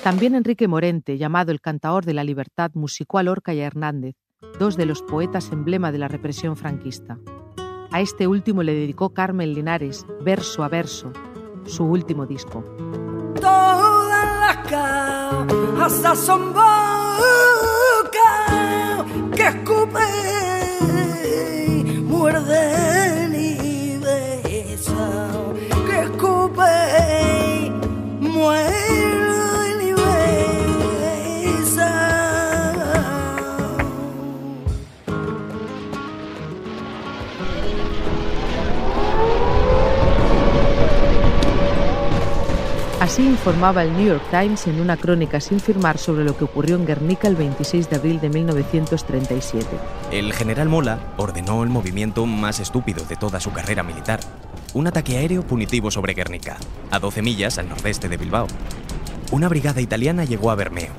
También 0.04 0.34
Enrique 0.34 0.67
Morente, 0.67 1.19
llamado 1.19 1.51
el 1.51 1.62
cantaor 1.62 2.06
de 2.06 2.15
la 2.15 2.23
libertad, 2.23 2.71
musicó 2.73 3.19
a 3.19 3.23
Lorca 3.23 3.54
y 3.54 3.62
a 3.62 3.67
Hernández, 3.67 4.15
dos 4.60 4.77
de 4.77 4.86
los 4.86 5.01
poetas 5.01 5.51
emblema 5.51 5.91
de 5.91 5.97
la 5.97 6.08
represión 6.08 6.56
franquista. 6.56 7.17
A 7.91 7.99
este 8.01 8.27
último 8.27 8.63
le 8.63 8.73
dedicó 8.73 9.13
Carmen 9.13 9.54
Linares, 9.54 10.06
verso 10.21 10.63
a 10.63 10.69
verso, 10.69 11.12
su 11.65 11.84
último 11.86 12.25
disco. 12.25 12.63
Son 16.15 16.54
bocas 16.54 16.62
que 19.36 19.47
escupen, 19.47 20.06
muerden 22.08 23.01
Así 43.12 43.26
informaba 43.26 43.84
el 43.84 43.91
New 43.91 44.08
York 44.08 44.24
Times 44.32 44.67
en 44.67 44.80
una 44.80 44.95
crónica 44.95 45.41
sin 45.41 45.60
firmar 45.60 45.97
sobre 45.97 46.24
lo 46.24 46.38
que 46.38 46.45
ocurrió 46.45 46.78
en 46.78 46.86
Guernica 46.86 47.28
el 47.28 47.36
26 47.36 47.89
de 47.89 47.97
abril 47.97 48.21
de 48.21 48.30
1937. 48.30 49.67
El 50.13 50.32
general 50.32 50.69
Mola 50.69 50.97
ordenó 51.17 51.62
el 51.63 51.67
movimiento 51.67 52.26
más 52.26 52.62
estúpido 52.62 53.04
de 53.04 53.17
toda 53.17 53.41
su 53.41 53.52
carrera 53.52 53.84
militar. 53.84 54.21
Un 54.74 54.88
ataque 54.88 55.17
aéreo 55.17 55.45
punitivo 55.45 55.91
sobre 55.91 56.13
Guernica, 56.13 56.56
a 56.89 57.00
12 57.00 57.21
millas 57.21 57.58
al 57.58 57.67
nordeste 57.67 58.08
de 58.08 58.15
Bilbao. 58.15 58.47
Una 59.34 59.50
brigada 59.50 59.82
italiana 59.82 60.24
llegó 60.24 60.50
a 60.50 60.56
Bermeo, 60.56 60.93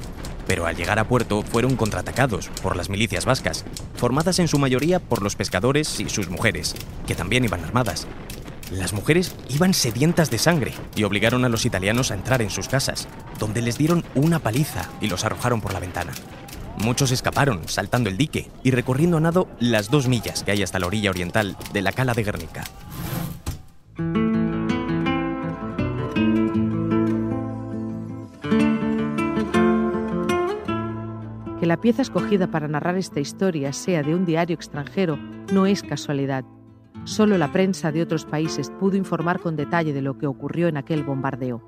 pero 0.46 0.66
al 0.66 0.76
llegar 0.76 0.98
a 0.98 1.08
puerto 1.08 1.40
fueron 1.40 1.76
contraatacados 1.76 2.50
por 2.62 2.76
las 2.76 2.90
milicias 2.90 3.24
vascas, 3.24 3.64
formadas 3.94 4.38
en 4.38 4.48
su 4.48 4.58
mayoría 4.58 5.00
por 5.00 5.22
los 5.22 5.34
pescadores 5.34 5.98
y 5.98 6.10
sus 6.10 6.28
mujeres, 6.28 6.74
que 7.06 7.14
también 7.14 7.44
iban 7.44 7.64
armadas. 7.64 8.06
Las 8.72 8.94
mujeres 8.94 9.36
iban 9.50 9.74
sedientas 9.74 10.30
de 10.30 10.38
sangre 10.38 10.72
y 10.96 11.04
obligaron 11.04 11.44
a 11.44 11.50
los 11.50 11.66
italianos 11.66 12.10
a 12.10 12.14
entrar 12.14 12.40
en 12.40 12.48
sus 12.48 12.68
casas, 12.68 13.06
donde 13.38 13.60
les 13.60 13.76
dieron 13.76 14.02
una 14.14 14.38
paliza 14.38 14.88
y 15.02 15.08
los 15.08 15.26
arrojaron 15.26 15.60
por 15.60 15.74
la 15.74 15.80
ventana. 15.80 16.12
Muchos 16.78 17.12
escaparon, 17.12 17.68
saltando 17.68 18.08
el 18.08 18.16
dique 18.16 18.50
y 18.62 18.70
recorriendo 18.70 19.18
a 19.18 19.20
nado 19.20 19.46
las 19.60 19.90
dos 19.90 20.08
millas 20.08 20.42
que 20.42 20.52
hay 20.52 20.62
hasta 20.62 20.78
la 20.78 20.86
orilla 20.86 21.10
oriental 21.10 21.54
de 21.74 21.82
la 21.82 21.92
cala 21.92 22.14
de 22.14 22.24
Guernica. 22.24 22.64
Que 31.60 31.66
la 31.66 31.76
pieza 31.76 32.00
escogida 32.00 32.50
para 32.50 32.68
narrar 32.68 32.96
esta 32.96 33.20
historia 33.20 33.74
sea 33.74 34.02
de 34.02 34.14
un 34.14 34.24
diario 34.24 34.54
extranjero 34.54 35.18
no 35.52 35.66
es 35.66 35.82
casualidad. 35.82 36.44
Solo 37.04 37.36
la 37.36 37.50
prensa 37.50 37.90
de 37.90 38.00
otros 38.00 38.24
países 38.24 38.70
pudo 38.78 38.96
informar 38.96 39.40
con 39.40 39.56
detalle 39.56 39.92
de 39.92 40.02
lo 40.02 40.18
que 40.18 40.26
ocurrió 40.26 40.68
en 40.68 40.76
aquel 40.76 41.02
bombardeo. 41.02 41.60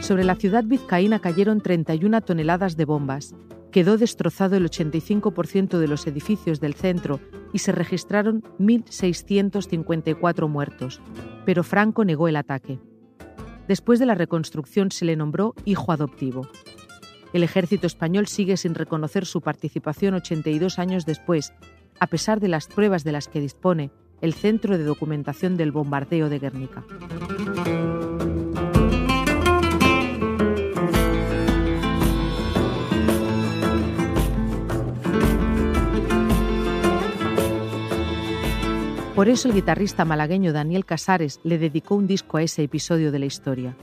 Sobre 0.00 0.24
la 0.24 0.34
ciudad 0.34 0.64
vizcaína 0.64 1.20
cayeron 1.20 1.60
31 1.60 2.20
toneladas 2.22 2.76
de 2.76 2.84
bombas. 2.84 3.36
Quedó 3.70 3.96
destrozado 3.96 4.56
el 4.56 4.68
85% 4.68 5.78
de 5.78 5.88
los 5.88 6.06
edificios 6.08 6.60
del 6.60 6.74
centro 6.74 7.20
y 7.52 7.60
se 7.60 7.72
registraron 7.72 8.42
1.654 8.58 10.48
muertos. 10.48 11.00
Pero 11.46 11.62
Franco 11.62 12.04
negó 12.04 12.26
el 12.28 12.36
ataque. 12.36 12.80
Después 13.72 13.98
de 13.98 14.04
la 14.04 14.14
reconstrucción 14.14 14.90
se 14.90 15.06
le 15.06 15.16
nombró 15.16 15.54
hijo 15.64 15.92
adoptivo. 15.92 16.46
El 17.32 17.42
ejército 17.42 17.86
español 17.86 18.26
sigue 18.26 18.58
sin 18.58 18.74
reconocer 18.74 19.24
su 19.24 19.40
participación 19.40 20.12
82 20.12 20.78
años 20.78 21.06
después, 21.06 21.54
a 21.98 22.06
pesar 22.06 22.38
de 22.38 22.48
las 22.48 22.66
pruebas 22.66 23.02
de 23.02 23.12
las 23.12 23.28
que 23.28 23.40
dispone 23.40 23.90
el 24.20 24.34
Centro 24.34 24.76
de 24.76 24.84
Documentación 24.84 25.56
del 25.56 25.72
Bombardeo 25.72 26.28
de 26.28 26.38
Guernica. 26.38 26.84
Por 39.22 39.28
eso 39.28 39.46
el 39.46 39.54
guitarrista 39.54 40.04
malagueño 40.04 40.52
Daniel 40.52 40.84
Casares 40.84 41.38
le 41.44 41.56
dedicó 41.56 41.94
un 41.94 42.08
disco 42.08 42.38
a 42.38 42.42
ese 42.42 42.64
episodio 42.64 43.12
de 43.12 43.20
la 43.20 43.26
historia. 43.26 43.76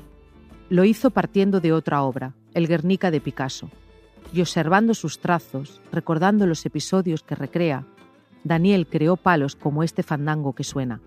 Lo 0.68 0.84
hizo 0.84 1.12
partiendo 1.12 1.62
de 1.62 1.72
otra 1.72 2.04
obra, 2.04 2.36
El 2.54 2.68
Guernica 2.68 3.10
de 3.10 3.22
Picasso, 3.22 3.70
y 4.34 4.42
observando 4.42 4.94
sus 4.94 5.20
trazos, 5.20 5.80
recordando 5.94 6.46
los 6.46 6.66
episodios 6.66 7.24
que 7.24 7.36
recrea, 7.36 7.86
Daniel 8.44 8.86
creó 8.86 9.16
palos 9.16 9.56
como 9.56 9.82
este 9.82 10.04
fandango 10.04 10.52
que 10.52 10.66
suena. 10.66 11.00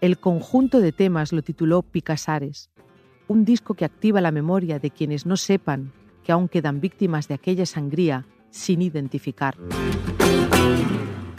El 0.00 0.20
conjunto 0.20 0.78
de 0.78 0.92
temas 0.92 1.32
lo 1.32 1.42
tituló 1.42 1.82
Picasares, 1.82 2.70
un 3.26 3.44
disco 3.44 3.74
que 3.74 3.84
activa 3.84 4.20
la 4.20 4.30
memoria 4.30 4.78
de 4.78 4.92
quienes 4.92 5.26
no 5.26 5.36
sepan 5.36 5.90
que 6.22 6.30
aún 6.30 6.46
quedan 6.46 6.80
víctimas 6.80 7.26
de 7.26 7.34
aquella 7.34 7.66
sangría 7.66 8.26
sin 8.52 8.80
identificar. 8.80 9.56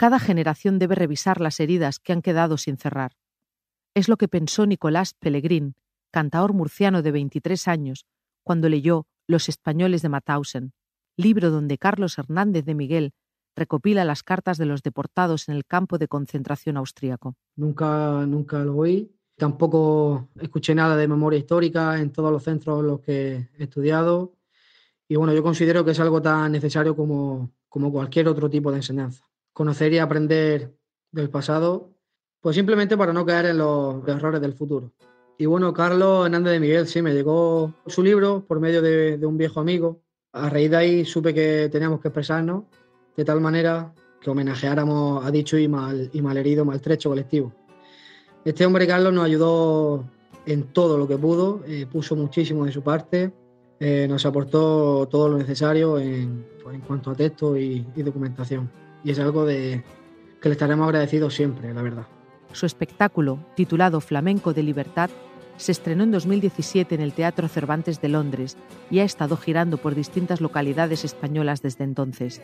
Cada 0.00 0.18
generación 0.18 0.78
debe 0.78 0.94
revisar 0.94 1.42
las 1.42 1.60
heridas 1.60 1.98
que 1.98 2.14
han 2.14 2.22
quedado 2.22 2.56
sin 2.56 2.78
cerrar. 2.78 3.18
Es 3.92 4.08
lo 4.08 4.16
que 4.16 4.28
pensó 4.28 4.64
Nicolás 4.64 5.12
Pellegrín, 5.12 5.74
cantaor 6.10 6.54
murciano 6.54 7.02
de 7.02 7.12
23 7.12 7.68
años, 7.68 8.06
cuando 8.42 8.70
leyó 8.70 9.06
Los 9.26 9.50
españoles 9.50 10.00
de 10.00 10.08
Mauthausen, 10.08 10.72
libro 11.18 11.50
donde 11.50 11.76
Carlos 11.76 12.16
Hernández 12.16 12.64
de 12.64 12.74
Miguel 12.74 13.12
recopila 13.54 14.06
las 14.06 14.22
cartas 14.22 14.56
de 14.56 14.64
los 14.64 14.82
deportados 14.82 15.50
en 15.50 15.54
el 15.54 15.66
campo 15.66 15.98
de 15.98 16.08
concentración 16.08 16.78
austríaco. 16.78 17.36
Nunca, 17.56 18.24
nunca 18.26 18.64
lo 18.64 18.76
oí. 18.78 19.14
Tampoco 19.36 20.30
escuché 20.40 20.74
nada 20.74 20.96
de 20.96 21.08
memoria 21.08 21.38
histórica 21.38 22.00
en 22.00 22.10
todos 22.10 22.32
los 22.32 22.42
centros 22.42 22.80
en 22.80 22.86
los 22.86 23.00
que 23.00 23.50
he 23.58 23.64
estudiado. 23.64 24.32
Y 25.06 25.16
bueno, 25.16 25.34
yo 25.34 25.42
considero 25.42 25.84
que 25.84 25.90
es 25.90 26.00
algo 26.00 26.22
tan 26.22 26.52
necesario 26.52 26.96
como, 26.96 27.50
como 27.68 27.92
cualquier 27.92 28.28
otro 28.28 28.48
tipo 28.48 28.70
de 28.70 28.78
enseñanza 28.78 29.29
conocer 29.60 29.92
y 29.92 29.98
aprender 29.98 30.72
del 31.12 31.28
pasado, 31.28 31.90
pues 32.40 32.56
simplemente 32.56 32.96
para 32.96 33.12
no 33.12 33.26
caer 33.26 33.44
en 33.44 33.58
los 33.58 34.08
errores 34.08 34.40
del 34.40 34.54
futuro. 34.54 34.90
Y 35.36 35.44
bueno, 35.44 35.74
Carlos 35.74 36.24
Hernández 36.24 36.54
de 36.54 36.60
Miguel, 36.60 36.86
sí, 36.86 37.02
me 37.02 37.12
llegó 37.12 37.74
su 37.86 38.02
libro 38.02 38.42
por 38.48 38.58
medio 38.58 38.80
de, 38.80 39.18
un 39.22 39.36
viejo 39.36 39.60
amigo. 39.60 40.00
A 40.32 40.48
raíz 40.48 40.70
de 40.70 40.76
ahí 40.78 41.04
supe 41.04 41.34
que 41.34 41.68
teníamos 41.70 42.00
que 42.00 42.08
expresarnos 42.08 42.64
de 43.14 43.22
tal 43.22 43.42
manera 43.42 43.92
que 44.22 44.30
homenajeáramos 44.30 45.26
a 45.26 45.30
dicho 45.30 45.58
y, 45.58 45.68
mal, 45.68 46.08
y 46.10 46.22
malherido, 46.22 46.64
maltrecho 46.64 47.10
colectivo. 47.10 47.52
Este 48.46 48.64
hombre, 48.64 48.86
Carlos, 48.86 49.12
nos 49.12 49.26
ayudó 49.26 50.06
en 50.46 50.72
todo 50.72 50.96
lo 50.96 51.06
que 51.06 51.18
pudo, 51.18 51.60
eh, 51.66 51.84
puso 51.84 52.16
muchísimo 52.16 52.64
de 52.64 52.72
su 52.72 52.80
parte, 52.80 53.30
eh, 53.78 54.06
nos 54.08 54.24
aportó 54.24 55.06
todo 55.06 55.28
lo 55.28 55.36
necesario 55.36 55.98
en, 55.98 56.46
pues, 56.62 56.76
en 56.76 56.80
cuanto 56.80 57.10
a 57.10 57.14
texto 57.14 57.58
y 57.58 57.84
documentación 57.96 58.80
y 59.04 59.10
es 59.10 59.18
algo 59.18 59.44
de 59.44 59.82
que 60.40 60.48
le 60.48 60.52
estaremos 60.52 60.86
agradecidos 60.86 61.34
siempre, 61.34 61.72
la 61.72 61.82
verdad. 61.82 62.06
Su 62.52 62.66
espectáculo, 62.66 63.38
titulado 63.54 64.00
Flamenco 64.00 64.52
de 64.52 64.62
Libertad, 64.62 65.10
se 65.56 65.72
estrenó 65.72 66.04
en 66.04 66.10
2017 66.10 66.94
en 66.94 67.00
el 67.00 67.12
Teatro 67.12 67.46
Cervantes 67.46 68.00
de 68.00 68.08
Londres 68.08 68.56
y 68.90 69.00
ha 69.00 69.04
estado 69.04 69.36
girando 69.36 69.76
por 69.76 69.94
distintas 69.94 70.40
localidades 70.40 71.04
españolas 71.04 71.60
desde 71.62 71.84
entonces. 71.84 72.40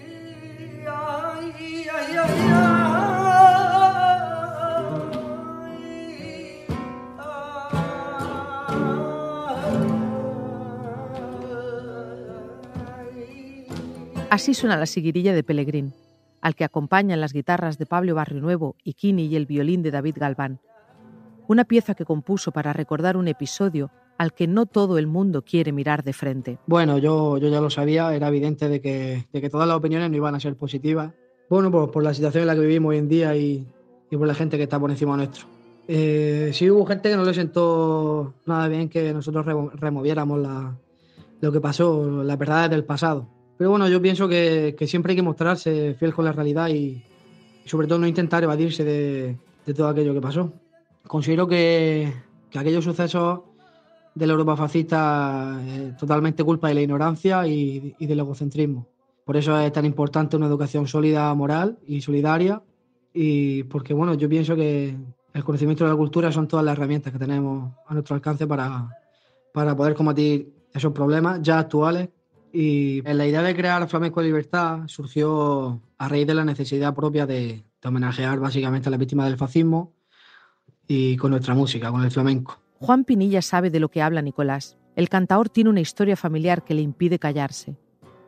Así 14.28 14.52
suena 14.52 14.76
la 14.76 14.84
siguirilla 14.84 15.32
de 15.32 15.42
Pellegrín, 15.42 15.94
al 16.40 16.54
que 16.54 16.64
acompañan 16.64 17.20
las 17.20 17.32
guitarras 17.32 17.78
de 17.78 17.86
Pablo 17.86 18.14
Barrio 18.14 18.40
Nuevo 18.40 18.76
y 18.84 18.94
Kini 18.94 19.26
y 19.26 19.36
el 19.36 19.46
violín 19.46 19.82
de 19.82 19.90
David 19.90 20.16
Galván. 20.18 20.60
Una 21.48 21.64
pieza 21.64 21.94
que 21.94 22.04
compuso 22.04 22.52
para 22.52 22.72
recordar 22.72 23.16
un 23.16 23.28
episodio 23.28 23.90
al 24.18 24.32
que 24.32 24.46
no 24.46 24.66
todo 24.66 24.98
el 24.98 25.06
mundo 25.06 25.42
quiere 25.42 25.72
mirar 25.72 26.02
de 26.02 26.12
frente. 26.12 26.58
Bueno, 26.66 26.98
yo, 26.98 27.38
yo 27.38 27.48
ya 27.48 27.60
lo 27.60 27.70
sabía, 27.70 28.14
era 28.14 28.28
evidente 28.28 28.68
de 28.68 28.80
que, 28.80 29.26
de 29.32 29.40
que 29.40 29.50
todas 29.50 29.68
las 29.68 29.76
opiniones 29.76 30.10
no 30.10 30.16
iban 30.16 30.34
a 30.34 30.40
ser 30.40 30.56
positivas. 30.56 31.12
Bueno, 31.48 31.70
pues 31.70 31.90
por 31.90 32.02
la 32.02 32.14
situación 32.14 32.42
en 32.42 32.48
la 32.48 32.54
que 32.54 32.60
vivimos 32.60 32.90
hoy 32.90 32.98
en 32.98 33.08
día 33.08 33.36
y, 33.36 33.66
y 34.10 34.16
por 34.16 34.26
la 34.26 34.34
gente 34.34 34.56
que 34.56 34.64
está 34.64 34.80
por 34.80 34.90
encima 34.90 35.16
nuestro. 35.16 35.46
Eh, 35.88 36.50
sí 36.52 36.68
hubo 36.68 36.84
gente 36.84 37.10
que 37.10 37.16
no 37.16 37.24
le 37.24 37.34
sentó 37.34 38.34
nada 38.44 38.66
bien 38.66 38.88
que 38.88 39.12
nosotros 39.12 39.46
removiéramos 39.74 40.40
la, 40.40 40.76
lo 41.40 41.52
que 41.52 41.60
pasó, 41.60 42.22
las 42.24 42.38
verdades 42.38 42.70
del 42.70 42.84
pasado. 42.84 43.28
Pero 43.58 43.70
bueno, 43.70 43.88
yo 43.88 44.02
pienso 44.02 44.28
que, 44.28 44.76
siempre 44.86 45.12
hay 45.12 45.16
que 45.16 45.22
mostrarse 45.22 45.94
fiel 45.94 46.14
con 46.14 46.24
la 46.24 46.32
realidad 46.32 46.68
y, 46.68 47.02
sobre 47.64 47.86
todo 47.86 47.98
no 47.98 48.06
intentar 48.06 48.44
evadirse 48.44 48.84
de, 48.84 49.36
todo 49.74 49.88
aquello 49.88 50.12
que 50.12 50.20
pasó. 50.20 50.52
Considero 51.06 51.46
que, 51.48 52.12
aquellos 52.54 52.84
sucesos 52.84 53.40
de 54.14 54.26
la 54.26 54.32
Europa 54.32 54.56
fascista 54.56 55.60
es 55.66 55.96
totalmente 55.96 56.44
culpa 56.44 56.68
de 56.68 56.74
la 56.74 56.82
ignorancia 56.82 57.46
y, 57.46 57.94
del 57.98 58.20
egocentrismo. 58.20 58.86
Por 59.24 59.36
eso 59.36 59.58
es 59.58 59.72
tan 59.72 59.84
importante 59.84 60.36
una 60.36 60.46
educación 60.46 60.86
sólida, 60.86 61.32
moral 61.34 61.78
y 61.86 62.00
solidaria. 62.00 62.62
Y 63.12 63.64
porque, 63.64 63.94
bueno, 63.94 64.14
yo 64.14 64.28
pienso 64.28 64.54
que 64.54 64.94
el 65.32 65.44
conocimiento 65.44 65.84
de 65.84 65.90
la 65.90 65.96
cultura 65.96 66.30
son 66.30 66.46
todas 66.46 66.64
las 66.64 66.76
herramientas 66.76 67.12
que 67.12 67.18
tenemos 67.18 67.72
a 67.86 67.94
nuestro 67.94 68.14
alcance 68.14 68.46
para, 68.46 68.88
para 69.52 69.74
poder 69.74 69.94
combatir 69.94 70.52
esos 70.72 70.92
problemas 70.92 71.40
ya 71.42 71.58
actuales 71.58 72.10
y 72.52 73.02
la 73.02 73.26
idea 73.26 73.42
de 73.42 73.54
crear 73.54 73.86
Flamenco 73.88 74.20
de 74.20 74.26
Libertad 74.26 74.80
surgió 74.86 75.80
a 75.98 76.08
raíz 76.08 76.26
de 76.26 76.34
la 76.34 76.44
necesidad 76.44 76.94
propia 76.94 77.26
de, 77.26 77.64
homenajear 77.84 78.40
básicamente 78.40 78.88
a 78.88 78.90
las 78.90 78.98
víctimas 78.98 79.26
del 79.26 79.36
fascismo 79.36 79.92
y 80.88 81.16
con 81.16 81.30
nuestra 81.30 81.54
música, 81.54 81.90
con 81.90 82.02
el 82.02 82.10
flamenco. 82.10 82.58
Juan 82.80 83.04
Pinilla 83.04 83.42
sabe 83.42 83.70
de 83.70 83.80
lo 83.80 83.88
que 83.88 84.02
habla 84.02 84.22
Nicolás. 84.22 84.76
El 84.96 85.08
cantaor 85.08 85.48
tiene 85.48 85.70
una 85.70 85.80
historia 85.80 86.16
familiar 86.16 86.64
que 86.64 86.74
le 86.74 86.82
impide 86.82 87.18
callarse. 87.18 87.76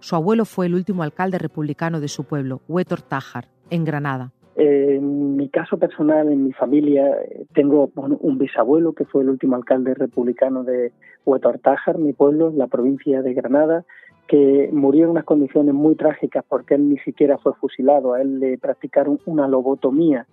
Su 0.00 0.14
abuelo 0.14 0.44
fue 0.44 0.66
el 0.66 0.74
último 0.74 1.02
alcalde 1.02 1.38
republicano 1.38 2.00
de 2.00 2.08
su 2.08 2.24
pueblo, 2.24 2.62
Huétor 2.68 3.02
Tájar, 3.02 3.48
en 3.70 3.84
Granada. 3.84 4.32
En 4.54 5.36
mi 5.36 5.48
caso 5.48 5.76
personal, 5.78 6.32
en 6.32 6.44
mi 6.44 6.52
familia, 6.52 7.16
tengo 7.54 7.90
un 7.94 8.38
bisabuelo 8.38 8.92
que 8.92 9.04
fue 9.04 9.22
el 9.22 9.30
último 9.30 9.54
alcalde 9.54 9.94
republicano 9.94 10.64
de 10.64 10.92
Huétor 11.24 11.58
Tájar, 11.58 11.98
mi 11.98 12.12
pueblo, 12.12 12.52
la 12.54 12.66
provincia 12.66 13.22
de 13.22 13.34
Granada, 13.34 13.84
que 14.28 14.68
murió 14.72 15.04
en 15.04 15.10
unas 15.10 15.24
condiciones 15.24 15.74
muy 15.74 15.94
trágicas 15.94 16.44
porque 16.46 16.74
él 16.74 16.88
ni 16.88 16.98
siquiera 16.98 17.38
fue 17.38 17.54
fusilado, 17.54 18.12
a 18.12 18.20
él 18.20 18.38
le 18.38 18.58
practicaron 18.58 19.18
una 19.24 19.48
lobotomía, 19.48 20.26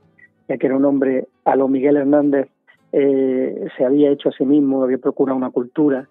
ya 0.47 0.57
que 0.57 0.67
era 0.67 0.75
un 0.75 0.85
hombre, 0.85 1.27
a 1.45 1.55
lo 1.55 1.67
Miguel 1.69 1.97
Hernández 1.97 2.49
eh, 2.91 3.67
se 3.77 3.85
había 3.85 4.11
hecho 4.11 4.29
a 4.29 4.33
sí 4.33 4.45
mismo, 4.45 4.83
había 4.83 4.97
procurado 4.97 5.37
una 5.37 5.49
cultura, 5.49 6.07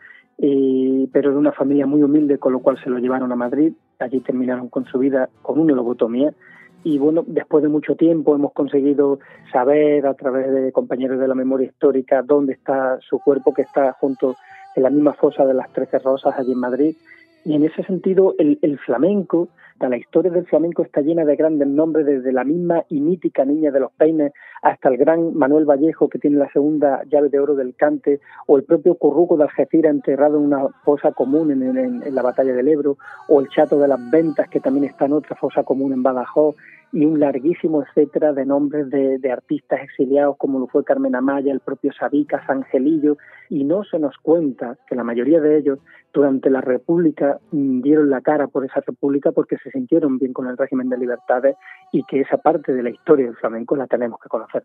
pero 1.12 1.30
de 1.30 1.36
una 1.36 1.52
familia 1.52 1.86
muy 1.86 2.02
humilde, 2.02 2.38
con 2.38 2.52
lo 2.52 2.58
cual 2.58 2.78
se 2.82 2.90
lo 2.90 2.98
llevaron 2.98 3.30
a 3.30 3.36
Madrid, 3.36 3.72
allí 4.00 4.20
terminaron 4.20 4.68
con 4.68 4.84
su 4.86 4.98
vida 4.98 5.28
con 5.42 5.58
una 5.58 5.74
lobotomía. 5.74 6.34
Y 6.82 6.98
bueno, 6.98 7.24
después 7.26 7.62
de 7.62 7.70
mucho 7.70 7.94
tiempo 7.94 8.34
hemos 8.34 8.52
conseguido 8.52 9.20
saber 9.52 10.06
a 10.06 10.14
través 10.14 10.52
de 10.52 10.72
compañeros 10.72 11.18
de 11.18 11.28
la 11.28 11.34
memoria 11.34 11.68
histórica 11.68 12.22
dónde 12.22 12.52
está 12.52 12.98
su 13.00 13.20
cuerpo, 13.20 13.54
que 13.54 13.62
está 13.62 13.92
junto 13.92 14.36
en 14.76 14.82
la 14.82 14.90
misma 14.90 15.14
fosa 15.14 15.46
de 15.46 15.54
las 15.54 15.72
Trece 15.72 15.98
Rosas 16.00 16.34
allí 16.36 16.52
en 16.52 16.58
Madrid, 16.58 16.96
y 17.44 17.54
en 17.54 17.64
ese 17.64 17.82
sentido, 17.84 18.34
el, 18.38 18.78
flamenco, 18.78 19.48
la 19.80 19.96
historia 19.96 20.30
del 20.30 20.46
flamenco 20.46 20.82
está 20.82 21.00
llena 21.00 21.24
de 21.24 21.36
grandes 21.36 21.68
nombres, 21.68 22.06
desde 22.06 22.32
la 22.32 22.44
misma 22.44 22.84
y 22.88 23.00
mítica 23.00 23.44
Niña 23.44 23.70
de 23.70 23.80
los 23.80 23.92
Peines 23.92 24.32
hasta 24.62 24.88
el 24.88 24.96
gran 24.96 25.34
Manuel 25.34 25.64
Vallejo, 25.64 26.08
que 26.08 26.18
tiene 26.18 26.38
la 26.38 26.50
segunda 26.50 27.02
llave 27.04 27.28
de 27.28 27.40
oro 27.40 27.54
del 27.54 27.74
cante, 27.74 28.20
o 28.46 28.56
el 28.56 28.64
propio 28.64 28.94
Curruco 28.94 29.36
de 29.36 29.44
Algeciras 29.44 29.92
enterrado 29.92 30.38
en 30.38 30.44
una 30.44 30.68
fosa 30.84 31.12
común 31.12 31.50
en, 31.50 32.14
la 32.14 32.22
batalla 32.22 32.54
del 32.54 32.68
Ebro, 32.68 32.96
o 33.28 33.40
el 33.40 33.48
Chato 33.48 33.78
de 33.78 33.88
las 33.88 34.10
Ventas, 34.10 34.48
que 34.48 34.60
también 34.60 34.84
está 34.84 35.06
en 35.06 35.12
otra 35.12 35.36
fosa 35.36 35.64
común 35.64 35.92
en 35.92 36.02
Badajoz, 36.02 36.56
y 36.92 37.04
un 37.04 37.18
larguísimo 37.18 37.82
etcétera 37.82 38.32
de 38.32 38.46
nombres 38.46 38.88
de, 38.88 39.18
de, 39.18 39.32
artistas 39.32 39.80
exiliados 39.82 40.36
como 40.36 40.60
lo 40.60 40.68
fue 40.68 40.84
Carmen 40.84 41.16
Amaya, 41.16 41.52
el 41.52 41.58
propio 41.58 41.92
Sabicas, 41.92 42.48
Angelillo, 42.48 43.16
y 43.50 43.64
no 43.64 43.82
se 43.82 43.98
nos 43.98 44.16
cuenta 44.18 44.78
que 44.86 44.94
la 44.94 45.02
mayoría 45.02 45.40
de 45.40 45.58
ellos 45.58 45.80
durante 46.14 46.48
la 46.48 46.60
República 46.60 47.40
mm, 47.50 47.82
dieron 47.82 48.08
la 48.08 48.20
cara 48.20 48.46
por 48.46 48.64
esa 48.64 48.80
República 48.86 49.32
porque 49.32 49.58
se 49.64 49.70
sintieron 49.70 50.18
bien 50.18 50.32
con 50.32 50.46
el 50.46 50.56
régimen 50.56 50.88
de 50.88 50.98
libertades 50.98 51.56
y 51.90 52.04
que 52.04 52.20
esa 52.20 52.36
parte 52.36 52.72
de 52.72 52.82
la 52.82 52.90
historia 52.90 53.26
del 53.26 53.36
flamenco 53.36 53.74
la 53.74 53.86
tenemos 53.86 54.20
que 54.20 54.28
conocer. 54.28 54.64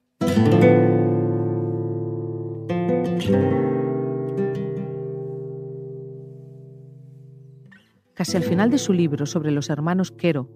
Casi 8.14 8.36
al 8.36 8.44
final 8.44 8.70
de 8.70 8.78
su 8.78 8.92
libro 8.92 9.26
sobre 9.26 9.52
los 9.52 9.70
hermanos 9.70 10.12
Quero, 10.12 10.50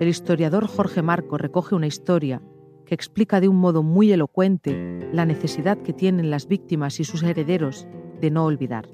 el 0.00 0.08
historiador 0.08 0.66
Jorge 0.66 1.00
Marco 1.00 1.38
recoge 1.38 1.76
una 1.76 1.86
historia 1.86 2.42
que 2.84 2.94
explica 2.94 3.40
de 3.40 3.48
un 3.48 3.56
modo 3.56 3.84
muy 3.84 4.10
elocuente 4.10 5.08
la 5.12 5.24
necesidad 5.24 5.78
que 5.78 5.92
tienen 5.92 6.30
las 6.30 6.48
víctimas 6.48 6.98
y 6.98 7.04
sus 7.04 7.22
herederos 7.22 7.86
de 8.20 8.32
no 8.32 8.44
olvidar. 8.44 8.88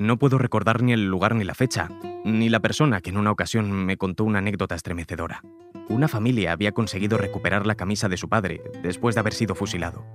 No 0.00 0.18
puedo 0.18 0.38
recordar 0.38 0.82
ni 0.82 0.94
el 0.94 1.04
lugar 1.06 1.34
ni 1.34 1.44
la 1.44 1.54
fecha, 1.54 1.90
ni 2.24 2.48
la 2.48 2.60
persona 2.60 3.02
que 3.02 3.10
en 3.10 3.18
una 3.18 3.30
ocasión 3.30 3.70
me 3.70 3.98
contó 3.98 4.24
una 4.24 4.38
anécdota 4.38 4.74
estremecedora. 4.74 5.42
una 5.90 6.08
familia 6.08 6.52
había 6.52 6.72
conseguido 6.72 7.18
recuperar 7.18 7.66
la 7.66 7.74
camisa 7.74 8.08
de 8.08 8.16
su 8.16 8.28
padre 8.28 8.62
después 8.82 9.14
de 9.14 9.20
haber 9.20 9.34
sido 9.34 9.54
fusilado. 9.54 10.06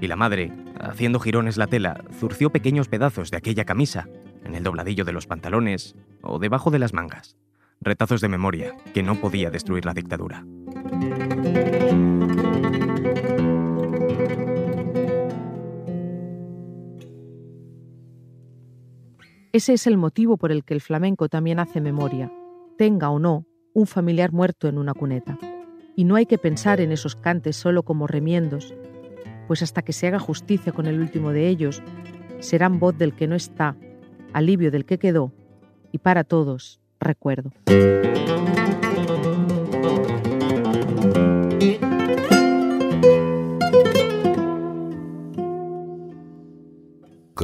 Y 0.00 0.06
la 0.06 0.14
madre, 0.14 0.52
haciendo 0.78 1.18
jirones 1.18 1.56
la 1.56 1.66
tela, 1.66 2.04
zurció 2.12 2.50
pequeños 2.50 2.86
pedazos 2.86 3.32
de 3.32 3.38
aquella 3.38 3.64
camisa 3.64 4.06
en 4.44 4.54
el 4.54 4.62
dobladillo 4.62 5.04
de 5.04 5.12
los 5.12 5.26
pantalones 5.26 5.96
o 6.22 6.38
debajo 6.38 6.70
de 6.70 6.78
las 6.78 6.92
mangas. 6.92 7.36
Retazos 7.80 8.20
de 8.20 8.28
memoria 8.28 8.76
que 8.94 9.02
no 9.02 9.16
podía 9.16 9.50
destruir 9.50 9.84
la 9.84 9.94
dictadura. 9.94 10.44
Ese 19.50 19.72
es 19.72 19.86
el 19.86 19.96
motivo 19.96 20.36
por 20.36 20.52
el 20.52 20.62
que 20.62 20.74
el 20.74 20.82
flamenco 20.82 21.30
también 21.30 21.58
hace 21.58 21.80
memoria, 21.80 22.30
tenga 22.76 23.08
o 23.08 23.18
no 23.18 23.46
un 23.72 23.86
familiar 23.86 24.30
muerto 24.30 24.68
en 24.68 24.76
una 24.76 24.92
cuneta. 24.92 25.38
Y 25.96 26.04
no 26.04 26.16
hay 26.16 26.26
que 26.26 26.36
pensar 26.36 26.80
en 26.82 26.92
esos 26.92 27.16
cantes 27.16 27.56
solo 27.56 27.82
como 27.82 28.06
remiendos, 28.06 28.74
pues 29.46 29.62
hasta 29.62 29.80
que 29.80 29.94
se 29.94 30.06
haga 30.06 30.18
justicia 30.18 30.72
con 30.72 30.86
el 30.86 31.00
último 31.00 31.32
de 31.32 31.48
ellos, 31.48 31.82
serán 32.40 32.78
voz 32.78 32.98
del 32.98 33.14
que 33.14 33.26
no 33.26 33.34
está, 33.36 33.74
alivio 34.34 34.70
del 34.70 34.84
que 34.84 34.98
quedó, 34.98 35.32
y 35.92 35.98
para 35.98 36.24
todos, 36.24 36.80
recuerdo. 37.00 37.52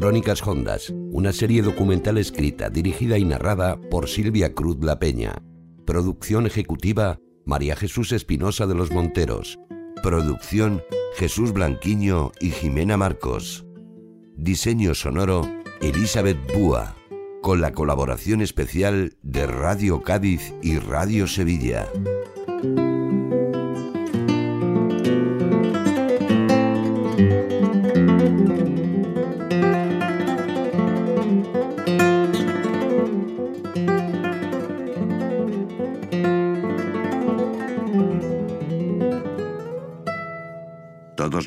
Crónicas 0.04 0.46
Hondas, 0.46 0.92
una 1.12 1.32
serie 1.32 1.62
documental 1.62 2.18
escrita, 2.18 2.68
dirigida 2.68 3.16
y 3.16 3.24
narrada 3.24 3.80
por 3.90 4.06
Silvia 4.06 4.52
Cruz 4.52 4.76
La 4.82 4.98
Peña. 4.98 5.42
Producción 5.86 6.44
ejecutiva, 6.44 7.20
María 7.46 7.74
Jesús 7.74 8.12
Espinosa 8.12 8.66
de 8.66 8.74
los 8.74 8.90
Monteros. 8.90 9.58
Producción, 10.02 10.82
Jesús 11.16 11.54
Blanquiño 11.54 12.32
y 12.38 12.50
Jimena 12.50 12.98
Marcos. 12.98 13.64
Diseño 14.36 14.94
sonoro, 14.94 15.48
Elizabeth 15.80 16.52
Búa, 16.54 16.96
con 17.40 17.62
la 17.62 17.72
colaboración 17.72 18.42
especial 18.42 19.16
de 19.22 19.46
Radio 19.46 20.02
Cádiz 20.02 20.52
y 20.60 20.76
Radio 20.80 21.26
Sevilla. 21.26 21.88